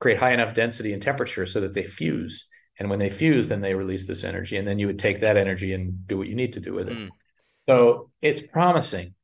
create 0.00 0.18
high 0.18 0.32
enough 0.32 0.54
density 0.54 0.92
and 0.94 1.02
temperature 1.02 1.44
so 1.46 1.60
that 1.60 1.74
they 1.74 1.84
fuse. 1.84 2.48
And 2.78 2.90
when 2.90 2.98
they 2.98 3.10
fuse, 3.10 3.48
then 3.48 3.60
they 3.60 3.74
release 3.74 4.06
this 4.06 4.22
energy, 4.22 4.56
and 4.56 4.68
then 4.68 4.78
you 4.78 4.86
would 4.86 4.98
take 4.98 5.20
that 5.20 5.36
energy 5.36 5.72
and 5.72 6.06
do 6.06 6.18
what 6.18 6.28
you 6.28 6.34
need 6.34 6.52
to 6.54 6.60
do 6.60 6.74
with 6.74 6.88
it. 6.88 6.98
Mm. 6.98 7.08
So 7.66 8.10
it's 8.20 8.42
promising, 8.42 9.14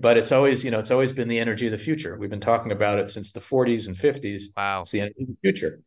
but 0.00 0.16
it's 0.16 0.32
always, 0.32 0.64
you 0.64 0.70
know, 0.70 0.78
it's 0.78 0.90
always 0.90 1.12
been 1.12 1.28
the 1.28 1.38
energy 1.38 1.66
of 1.66 1.72
the 1.72 1.78
future. 1.78 2.16
We've 2.18 2.30
been 2.30 2.40
talking 2.40 2.72
about 2.72 2.98
it 2.98 3.10
since 3.10 3.32
the 3.32 3.40
40s 3.40 3.86
and 3.86 3.96
50s. 3.96 4.44
wow 4.56 4.80
It's 4.80 4.90
the 4.90 5.00
energy 5.00 5.22
of 5.22 5.28
the 5.28 5.36
future. 5.36 5.80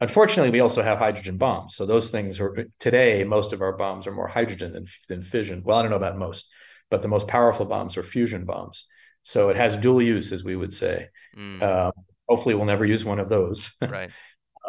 Unfortunately, 0.00 0.50
we 0.50 0.60
also 0.60 0.82
have 0.82 0.98
hydrogen 0.98 1.36
bombs. 1.36 1.76
So 1.76 1.86
those 1.86 2.10
things 2.10 2.40
are 2.40 2.66
today, 2.80 3.22
most 3.22 3.52
of 3.52 3.60
our 3.60 3.76
bombs 3.76 4.06
are 4.06 4.12
more 4.12 4.26
hydrogen 4.26 4.72
than, 4.72 4.86
than 5.08 5.22
fission. 5.22 5.62
Well, 5.64 5.78
I 5.78 5.82
don't 5.82 5.90
know 5.90 5.96
about 5.96 6.16
most, 6.16 6.50
but 6.90 7.02
the 7.02 7.08
most 7.08 7.28
powerful 7.28 7.66
bombs 7.66 7.96
are 7.96 8.02
fusion 8.02 8.44
bombs. 8.44 8.86
So 9.22 9.50
it 9.50 9.56
has 9.56 9.76
dual 9.76 10.02
use, 10.02 10.32
as 10.32 10.42
we 10.42 10.56
would 10.56 10.72
say. 10.72 11.08
Mm, 11.36 11.62
Uh, 11.62 11.92
hopefully, 12.28 12.54
we'll 12.56 12.64
never 12.64 12.84
use 12.84 13.04
one 13.04 13.20
of 13.20 13.28
those. 13.28 13.72
right 13.80 14.10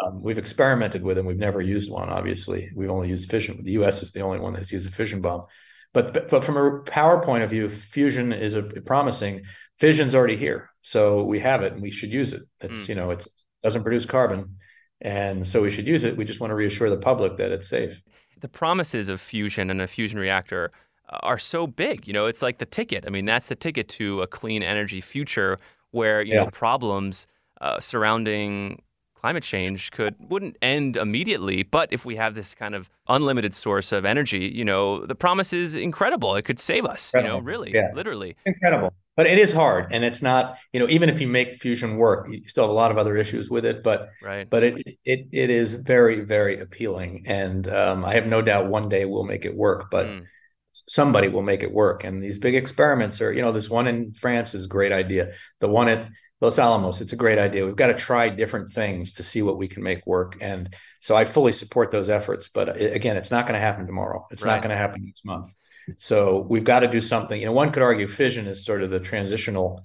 um, 0.02 0.22
we've 0.22 0.38
experimented 0.38 1.04
with 1.04 1.18
them. 1.18 1.26
We've 1.26 1.38
never 1.38 1.62
used 1.62 1.92
one, 1.92 2.10
obviously. 2.10 2.72
We've 2.76 2.90
only 2.90 3.10
used 3.10 3.30
fission. 3.30 3.64
The 3.64 3.72
US 3.74 4.02
is 4.04 4.12
the 4.12 4.22
only 4.22 4.40
one 4.40 4.54
that's 4.54 4.72
used 4.72 4.88
a 4.88 4.92
fission 4.92 5.22
bomb. 5.22 5.46
But, 5.94 6.30
but, 6.30 6.44
from 6.44 6.58
a 6.58 6.80
power 6.82 7.22
point 7.24 7.44
of 7.44 7.52
view, 7.52 7.70
fusion 7.70 8.34
is 8.34 8.56
a 8.56 8.64
promising. 8.64 9.44
Fission's 9.80 10.16
already 10.16 10.36
here. 10.38 10.72
So 10.82 11.24
we 11.24 11.40
have 11.42 11.62
it 11.62 11.74
and 11.74 11.82
we 11.82 11.92
should 11.92 12.12
use 12.12 12.34
it. 12.34 12.42
It's, 12.62 12.86
Mm. 12.86 12.90
you 12.90 12.96
know, 12.96 13.12
it's 13.12 13.28
doesn't 13.62 13.84
produce 13.84 14.06
carbon. 14.06 14.58
And 15.02 15.46
so 15.48 15.62
we 15.62 15.70
should 15.70 15.88
use 15.88 16.04
it. 16.04 16.18
We 16.18 16.26
just 16.26 16.40
want 16.40 16.52
to 16.52 16.56
reassure 16.56 16.90
the 16.90 16.98
public 16.98 17.38
that 17.38 17.52
it's 17.52 17.68
safe. 17.68 18.02
the 18.42 18.50
promises 18.50 19.08
of 19.08 19.22
fusion 19.22 19.70
and 19.70 19.82
a 19.82 19.88
fusion 19.88 20.20
reactor 20.20 20.70
uh, 21.10 21.18
are 21.24 21.38
so 21.38 21.66
big. 21.66 22.06
You 22.08 22.14
know, 22.14 22.26
it's 22.26 22.42
like 22.42 22.58
the 22.58 22.66
ticket. 22.66 23.06
I 23.08 23.10
mean, 23.10 23.24
that's 23.26 23.48
the 23.48 23.56
ticket 23.56 23.88
to 23.90 24.22
a 24.22 24.28
clean 24.28 24.64
energy 24.64 25.00
future 25.00 25.60
where 25.92 26.22
you 26.22 26.34
know 26.36 26.48
problems 26.48 27.26
uh, 27.62 27.80
surrounding 27.80 28.82
climate 29.24 29.44
change 29.44 29.90
could 29.92 30.16
wouldn't 30.30 30.58
end 30.62 30.98
immediately. 30.98 31.64
But 31.64 31.94
if 31.94 32.04
we 32.04 32.18
have 32.18 32.36
this 32.36 32.54
kind 32.54 32.76
of 32.76 32.90
unlimited 33.08 33.54
source 33.54 33.94
of 33.94 34.04
energy, 34.04 34.52
you 34.54 34.66
know, 34.66 35.06
the 35.06 35.16
promise 35.16 35.54
is 35.54 35.76
incredible. 35.76 36.36
It 36.36 36.44
could 36.44 36.60
save 36.60 36.86
us. 36.86 37.14
You 37.16 37.24
know, 37.24 37.40
really, 37.40 37.72
Yeah. 37.74 37.92
literally. 37.94 38.32
It's 38.32 38.48
incredible. 38.48 38.94
But 39.16 39.28
it 39.28 39.38
is 39.38 39.54
hard. 39.54 39.94
And 39.94 40.04
it's 40.04 40.22
not, 40.22 40.58
you 40.74 40.80
know, 40.80 40.90
even 40.90 41.08
if 41.08 41.22
you 41.22 41.28
make 41.30 41.54
fusion 41.54 41.96
work, 41.96 42.28
you 42.30 42.42
still 42.44 42.66
have 42.66 42.72
a 42.72 42.74
lot 42.74 42.92
of 42.92 42.98
other 42.98 43.16
issues 43.16 43.50
with 43.50 43.64
it. 43.64 43.82
But 43.82 44.10
Right. 44.22 44.50
but 44.50 44.64
it 44.64 44.76
it 45.06 45.28
it 45.32 45.50
is 45.50 45.76
very 45.76 46.26
very 46.26 46.60
appealing, 46.60 47.24
and 47.26 47.66
um, 47.70 48.04
I 48.04 48.16
have 48.16 48.28
no 48.28 48.42
doubt 48.42 48.68
one 48.68 48.90
day 48.90 49.06
we'll 49.06 49.24
make 49.24 49.46
it 49.46 49.56
work. 49.56 49.90
But 49.90 50.08
Mm. 50.08 50.26
somebody 50.72 51.28
will 51.30 51.44
make 51.44 51.64
it 51.64 51.72
work, 51.72 52.04
and 52.04 52.22
these 52.22 52.40
big 52.40 52.56
experiments 52.56 53.22
are, 53.22 53.32
you 53.32 53.42
know, 53.42 53.54
this 53.54 53.70
one 53.70 53.88
in 53.88 54.14
France 54.14 54.54
is 54.54 54.66
a 54.66 54.68
great 54.68 54.92
idea. 54.92 55.32
The 55.60 55.70
one 55.70 55.88
at 55.88 56.10
Los 56.41 56.60
Alamos, 56.60 57.00
it's 57.00 57.13
a 57.13 57.17
great 57.17 57.39
idea. 57.39 57.65
We've 57.65 57.76
got 57.76 57.88
to 57.88 57.93
try 57.93 58.28
different 58.30 58.72
things 58.72 59.13
to 59.13 59.24
see 59.24 59.41
what 59.41 59.58
we 59.58 59.67
can 59.67 59.82
make 59.82 60.06
work, 60.06 60.38
and 60.41 60.74
so 61.00 61.15
I 61.15 61.24
fully 61.26 61.54
support 61.54 61.89
those 61.91 62.10
efforts. 62.10 62.50
But 62.50 62.69
uh, 62.69 62.74
again, 62.74 63.15
it's 63.15 63.32
not 63.32 63.46
going 63.48 63.54
to 63.54 63.65
happen 63.65 63.86
tomorrow. 63.86 64.28
It's 64.30 64.43
Right. 64.43 64.54
not 64.56 64.62
going 64.62 64.72
to 64.72 64.78
happen 64.78 65.06
next 65.06 65.24
month. 65.26 65.54
So 65.98 66.46
we've 66.50 66.63
got 66.63 66.82
to 66.82 66.88
do 66.88 67.00
something. 67.02 67.39
You 67.39 67.46
know, 67.46 67.54
one 67.54 67.72
could 67.72 67.84
argue 67.84 68.08
fission 68.08 68.48
is 68.48 68.65
sort 68.65 68.84
of 68.84 68.89
the 68.89 69.00
transitional 69.00 69.84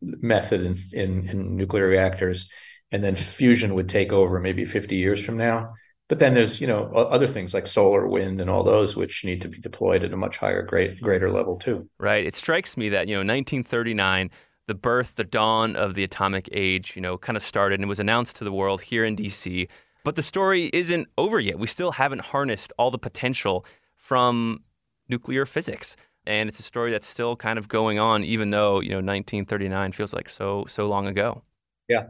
method 0.00 0.62
in, 0.62 0.76
in, 0.92 1.28
in 1.28 1.56
nuclear 1.56 1.86
reactors, 1.88 2.50
and 2.90 3.02
then 3.04 3.16
fusion 3.16 3.74
would 3.74 3.88
take 3.88 4.12
over 4.12 4.40
maybe 4.40 4.64
50 4.64 4.96
years 4.96 5.22
from 5.22 5.36
now. 5.36 5.74
But 6.08 6.20
then 6.20 6.32
there's 6.32 6.58
you 6.58 6.66
know 6.66 6.84
other 6.86 7.26
things 7.26 7.52
like 7.52 7.66
solar, 7.66 8.08
wind, 8.08 8.40
and 8.40 8.48
all 8.48 8.62
those 8.64 8.96
which 8.96 9.26
need 9.26 9.42
to 9.42 9.48
be 9.48 9.58
deployed 9.58 10.04
at 10.04 10.12
a 10.14 10.16
much 10.16 10.38
higher, 10.38 10.62
great, 10.62 11.00
greater 11.02 11.30
level 11.30 11.56
too. 11.56 11.86
Right. 11.98 12.24
It 12.24 12.34
strikes 12.34 12.78
me 12.78 12.88
that, 12.90 13.08
you 13.08 13.14
know, 13.14 13.18
1939, 13.20 14.30
the 14.68 14.74
birth, 14.74 15.16
the 15.16 15.24
dawn 15.24 15.74
of 15.74 15.94
the 15.94 16.04
atomic 16.04 16.48
age, 16.52 16.94
you 16.94 17.02
know, 17.02 17.18
kind 17.18 17.36
of 17.36 17.42
started 17.42 17.80
and 17.80 17.88
was 17.88 17.98
announced 17.98 18.36
to 18.36 18.44
the 18.44 18.52
world 18.52 18.82
here 18.82 19.04
in 19.04 19.16
DC. 19.16 19.68
But 20.04 20.14
the 20.14 20.22
story 20.22 20.70
isn't 20.72 21.08
over 21.16 21.40
yet. 21.40 21.58
We 21.58 21.66
still 21.66 21.92
haven't 21.92 22.20
harnessed 22.20 22.72
all 22.78 22.90
the 22.90 22.98
potential 22.98 23.66
from 23.96 24.62
nuclear 25.08 25.46
physics. 25.46 25.96
And 26.26 26.50
it's 26.50 26.60
a 26.60 26.62
story 26.62 26.90
that's 26.90 27.06
still 27.06 27.34
kind 27.34 27.58
of 27.58 27.68
going 27.68 27.98
on, 27.98 28.22
even 28.22 28.50
though, 28.50 28.80
you 28.80 28.90
know, 28.90 28.96
1939 28.96 29.92
feels 29.92 30.12
like 30.12 30.28
so, 30.28 30.66
so 30.68 30.86
long 30.86 31.06
ago. 31.06 31.42
Yeah, 31.88 32.08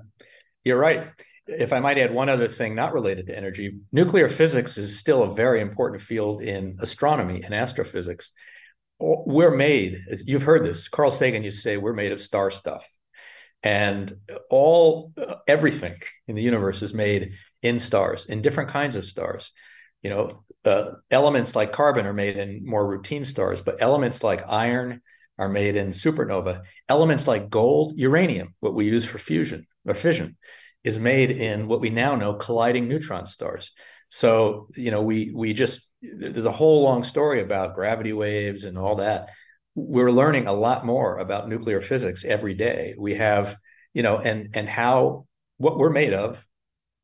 you're 0.64 0.78
right. 0.78 1.06
If 1.46 1.72
I 1.72 1.78
might 1.78 1.98
add 1.98 2.12
one 2.12 2.28
other 2.28 2.48
thing 2.48 2.74
not 2.74 2.92
related 2.92 3.28
to 3.28 3.36
energy, 3.36 3.78
nuclear 3.92 4.28
physics 4.28 4.76
is 4.76 4.98
still 4.98 5.22
a 5.22 5.32
very 5.32 5.60
important 5.60 6.02
field 6.02 6.42
in 6.42 6.76
astronomy 6.80 7.42
and 7.44 7.54
astrophysics. 7.54 8.32
We're 9.00 9.54
made, 9.54 10.04
you've 10.26 10.42
heard 10.42 10.64
this, 10.64 10.88
Carl 10.88 11.10
Sagan 11.10 11.44
used 11.44 11.58
to 11.58 11.62
say, 11.62 11.76
we're 11.76 11.92
made 11.92 12.12
of 12.12 12.20
star 12.20 12.50
stuff. 12.50 12.90
And 13.62 14.16
all, 14.50 15.12
everything 15.46 16.00
in 16.26 16.34
the 16.34 16.42
universe 16.42 16.82
is 16.82 16.94
made 16.94 17.32
in 17.62 17.78
stars, 17.78 18.26
in 18.26 18.42
different 18.42 18.70
kinds 18.70 18.96
of 18.96 19.04
stars. 19.04 19.52
You 20.02 20.10
know, 20.10 20.44
uh, 20.64 20.92
elements 21.10 21.56
like 21.56 21.72
carbon 21.72 22.06
are 22.06 22.12
made 22.12 22.36
in 22.36 22.64
more 22.64 22.88
routine 22.88 23.24
stars, 23.24 23.60
but 23.60 23.80
elements 23.80 24.22
like 24.22 24.48
iron 24.48 25.00
are 25.38 25.48
made 25.48 25.76
in 25.76 25.90
supernova. 25.90 26.62
Elements 26.88 27.26
like 27.28 27.50
gold, 27.50 27.94
uranium, 27.96 28.54
what 28.60 28.74
we 28.74 28.86
use 28.86 29.04
for 29.04 29.18
fusion 29.18 29.66
or 29.86 29.94
fission, 29.94 30.36
is 30.84 30.98
made 30.98 31.30
in 31.30 31.68
what 31.68 31.80
we 31.80 31.90
now 31.90 32.14
know 32.14 32.34
colliding 32.34 32.88
neutron 32.88 33.26
stars. 33.26 33.72
So, 34.08 34.68
you 34.74 34.90
know, 34.90 35.02
we 35.02 35.32
we 35.34 35.54
just 35.54 35.88
there's 36.02 36.46
a 36.46 36.52
whole 36.52 36.82
long 36.82 37.04
story 37.04 37.40
about 37.40 37.74
gravity 37.74 38.12
waves 38.12 38.64
and 38.64 38.78
all 38.78 38.96
that. 38.96 39.30
We're 39.74 40.10
learning 40.10 40.46
a 40.46 40.52
lot 40.52 40.84
more 40.86 41.18
about 41.18 41.48
nuclear 41.48 41.80
physics 41.80 42.24
every 42.24 42.54
day. 42.54 42.94
We 42.98 43.14
have, 43.14 43.56
you 43.94 44.02
know, 44.02 44.18
and 44.18 44.50
and 44.54 44.68
how 44.68 45.26
what 45.58 45.76
we're 45.78 45.90
made 45.90 46.14
of 46.14 46.46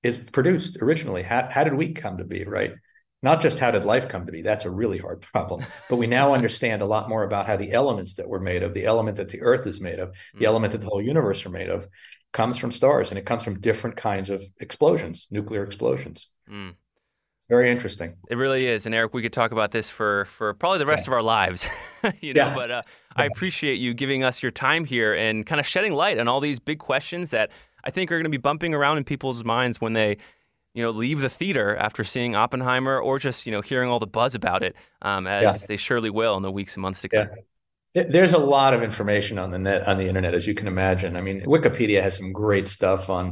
is 0.02 0.18
produced 0.18 0.78
originally. 0.80 1.22
How 1.22 1.48
how 1.50 1.64
did 1.64 1.74
we 1.74 1.92
come 1.92 2.18
to 2.18 2.24
be, 2.24 2.44
right? 2.44 2.74
Not 3.22 3.40
just 3.40 3.58
how 3.58 3.70
did 3.70 3.86
life 3.86 4.08
come 4.10 4.26
to 4.26 4.32
be? 4.32 4.42
That's 4.42 4.66
a 4.66 4.70
really 4.70 4.98
hard 4.98 5.20
problem. 5.32 5.64
But 5.88 5.96
we 5.96 6.06
now 6.06 6.34
understand 6.34 6.82
a 6.82 6.86
lot 6.86 7.08
more 7.08 7.24
about 7.24 7.46
how 7.46 7.56
the 7.56 7.72
elements 7.72 8.16
that 8.16 8.28
we're 8.28 8.40
made 8.40 8.62
of, 8.62 8.74
the 8.74 8.84
element 8.84 9.16
that 9.16 9.30
the 9.30 9.40
Earth 9.42 9.66
is 9.66 9.80
made 9.80 9.98
of, 9.98 10.14
the 10.34 10.44
Mm. 10.44 10.48
element 10.48 10.72
that 10.72 10.82
the 10.82 10.88
whole 10.88 11.00
universe 11.02 11.46
are 11.46 11.50
made 11.50 11.70
of, 11.70 11.88
comes 12.32 12.58
from 12.58 12.70
stars, 12.70 13.10
and 13.10 13.18
it 13.18 13.24
comes 13.24 13.42
from 13.42 13.60
different 13.60 13.96
kinds 13.96 14.28
of 14.28 14.44
explosions, 14.60 15.26
nuclear 15.30 15.64
explosions. 15.64 16.28
Mm. 16.50 16.74
It's 17.44 17.48
very 17.50 17.70
interesting. 17.70 18.14
It 18.30 18.38
really 18.38 18.66
is. 18.66 18.86
And 18.86 18.94
Eric, 18.94 19.12
we 19.12 19.20
could 19.20 19.34
talk 19.34 19.52
about 19.52 19.70
this 19.70 19.90
for, 19.90 20.24
for 20.24 20.54
probably 20.54 20.78
the 20.78 20.86
rest 20.86 21.06
of 21.06 21.12
our 21.12 21.20
lives, 21.20 21.68
you 22.22 22.32
know, 22.32 22.46
Yeah. 22.46 22.54
but 22.54 22.70
uh, 22.70 22.82
I 23.16 23.26
appreciate 23.26 23.78
you 23.78 23.92
giving 23.92 24.24
us 24.24 24.42
your 24.42 24.50
time 24.50 24.86
here 24.86 25.12
and 25.12 25.44
kind 25.44 25.60
of 25.60 25.66
shedding 25.66 25.92
light 25.92 26.18
on 26.18 26.26
all 26.26 26.40
these 26.40 26.58
big 26.58 26.78
questions 26.78 27.32
that 27.32 27.50
I 27.84 27.90
think 27.90 28.10
are 28.10 28.14
going 28.16 28.24
to 28.24 28.30
be 28.30 28.38
bumping 28.38 28.72
around 28.72 28.96
in 28.96 29.04
people's 29.04 29.44
minds 29.44 29.78
when 29.78 29.92
they, 29.92 30.16
you 30.72 30.82
know, 30.82 30.88
leave 30.88 31.20
the 31.20 31.28
theater 31.28 31.76
after 31.76 32.02
seeing 32.02 32.34
Oppenheimer 32.34 32.98
or 32.98 33.18
just, 33.18 33.44
you 33.44 33.52
know, 33.52 33.60
hearing 33.60 33.90
all 33.90 33.98
the 33.98 34.06
buzz 34.06 34.34
about 34.34 34.62
it, 34.62 34.74
um, 35.02 35.26
as 35.26 35.42
Yeah. 35.42 35.66
they 35.68 35.76
surely 35.76 36.08
will 36.08 36.38
in 36.38 36.42
the 36.42 36.50
weeks 36.50 36.76
and 36.76 36.80
months 36.82 37.02
to 37.02 37.10
come. 37.10 37.28
Yeah. 37.92 38.04
There's 38.08 38.32
a 38.32 38.38
lot 38.38 38.72
of 38.72 38.82
information 38.82 39.38
on 39.38 39.50
the 39.50 39.58
net 39.58 39.86
on 39.86 39.98
the 39.98 40.08
internet, 40.08 40.32
as 40.34 40.46
you 40.46 40.54
can 40.54 40.66
imagine. 40.66 41.14
I 41.14 41.20
mean, 41.20 41.42
Wikipedia 41.44 42.00
has 42.02 42.16
some 42.16 42.32
great 42.32 42.68
stuff 42.68 43.10
on, 43.10 43.26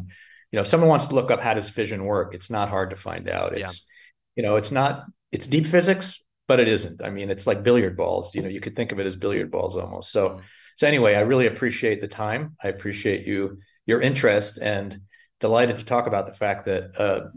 you 0.51 0.57
know, 0.59 0.61
if 0.61 0.66
someone 0.66 0.90
wants 0.90 1.07
to 1.07 1.14
look 1.14 1.31
up 1.31 1.40
how 1.40 1.55
does 1.55 1.70
fission 1.70 2.05
work, 2.05 2.35
it's 2.35 2.51
not 2.51 2.68
hard 2.68 2.90
to 2.90 2.96
find 2.96 3.27
out. 3.27 3.57
It's, 3.57 3.87
you 4.36 4.42
know, 4.42 4.56
it's 4.56 4.70
not 4.72 5.04
it's 5.30 5.46
deep 5.46 5.66
physics, 5.66 6.22
but 6.48 6.60
it 6.60 6.68
isn't. 6.68 7.02
I 7.02 7.10
mean, 7.10 7.30
it's 7.30 7.46
like 7.46 7.62
billiard 7.62 7.96
balls. 7.96 8.34
You 8.34 8.42
know, 8.42 8.48
you 8.48 8.60
could 8.60 8.76
think 8.76 8.92
of 8.92 8.98
it 9.00 9.06
as 9.06 9.16
billiard 9.16 9.50
balls 9.50 9.76
almost. 9.76 10.12
So, 10.12 10.28
Mm. 10.28 10.40
so 10.76 10.86
anyway, 10.86 11.14
I 11.14 11.20
really 11.20 11.46
appreciate 11.46 12.00
the 12.00 12.08
time. 12.08 12.56
I 12.62 12.68
appreciate 12.68 13.26
you 13.26 13.58
your 13.86 14.00
interest 14.00 14.58
and 14.60 15.00
delighted 15.40 15.76
to 15.76 15.84
talk 15.84 16.06
about 16.06 16.26
the 16.26 16.32
fact 16.32 16.66
that 16.66 17.00
uh, 17.00 17.28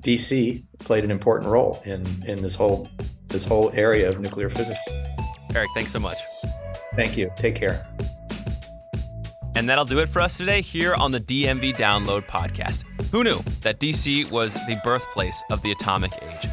DC 0.00 0.64
played 0.78 1.04
an 1.04 1.10
important 1.10 1.50
role 1.50 1.80
in 1.84 2.02
in 2.26 2.40
this 2.42 2.54
whole 2.54 2.88
this 3.28 3.44
whole 3.44 3.70
area 3.74 4.08
of 4.08 4.20
nuclear 4.20 4.48
physics. 4.48 4.84
Eric, 5.54 5.68
thanks 5.74 5.90
so 5.92 5.98
much. 5.98 6.18
Thank 6.94 7.16
you. 7.16 7.30
Take 7.36 7.54
care. 7.54 7.86
And 9.56 9.68
that'll 9.68 9.86
do 9.86 9.98
it 10.00 10.08
for 10.08 10.20
us 10.20 10.36
today 10.36 10.60
here 10.60 10.94
on 10.94 11.10
the 11.12 11.20
DMV 11.20 11.74
Download 11.76 12.26
podcast. 12.26 12.84
Who 13.16 13.24
knew 13.24 13.40
that 13.62 13.80
DC 13.80 14.30
was 14.30 14.52
the 14.52 14.78
birthplace 14.84 15.42
of 15.50 15.62
the 15.62 15.72
atomic 15.72 16.12
age? 16.20 16.50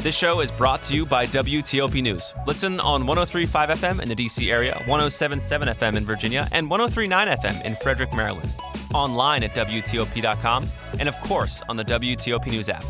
This 0.00 0.12
show 0.12 0.40
is 0.40 0.50
brought 0.50 0.82
to 0.82 0.94
you 0.96 1.06
by 1.06 1.24
WTOP 1.24 2.02
News. 2.02 2.34
Listen 2.48 2.80
on 2.80 3.06
1035 3.06 3.68
FM 3.78 4.02
in 4.02 4.08
the 4.08 4.16
DC 4.16 4.50
area, 4.50 4.74
1077 4.86 5.68
FM 5.68 5.96
in 5.96 6.04
Virginia, 6.04 6.48
and 6.50 6.68
1039 6.68 7.28
FM 7.38 7.64
in 7.64 7.76
Frederick, 7.76 8.12
Maryland. 8.12 8.52
Online 8.92 9.44
at 9.44 9.54
WTOP.com, 9.54 10.66
and 10.98 11.08
of 11.08 11.16
course 11.20 11.62
on 11.68 11.76
the 11.76 11.84
WTOP 11.84 12.50
News 12.50 12.68
app. 12.68 12.82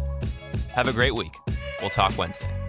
Have 0.70 0.88
a 0.88 0.92
great 0.94 1.14
week. 1.14 1.36
We'll 1.82 1.90
talk 1.90 2.16
Wednesday. 2.16 2.59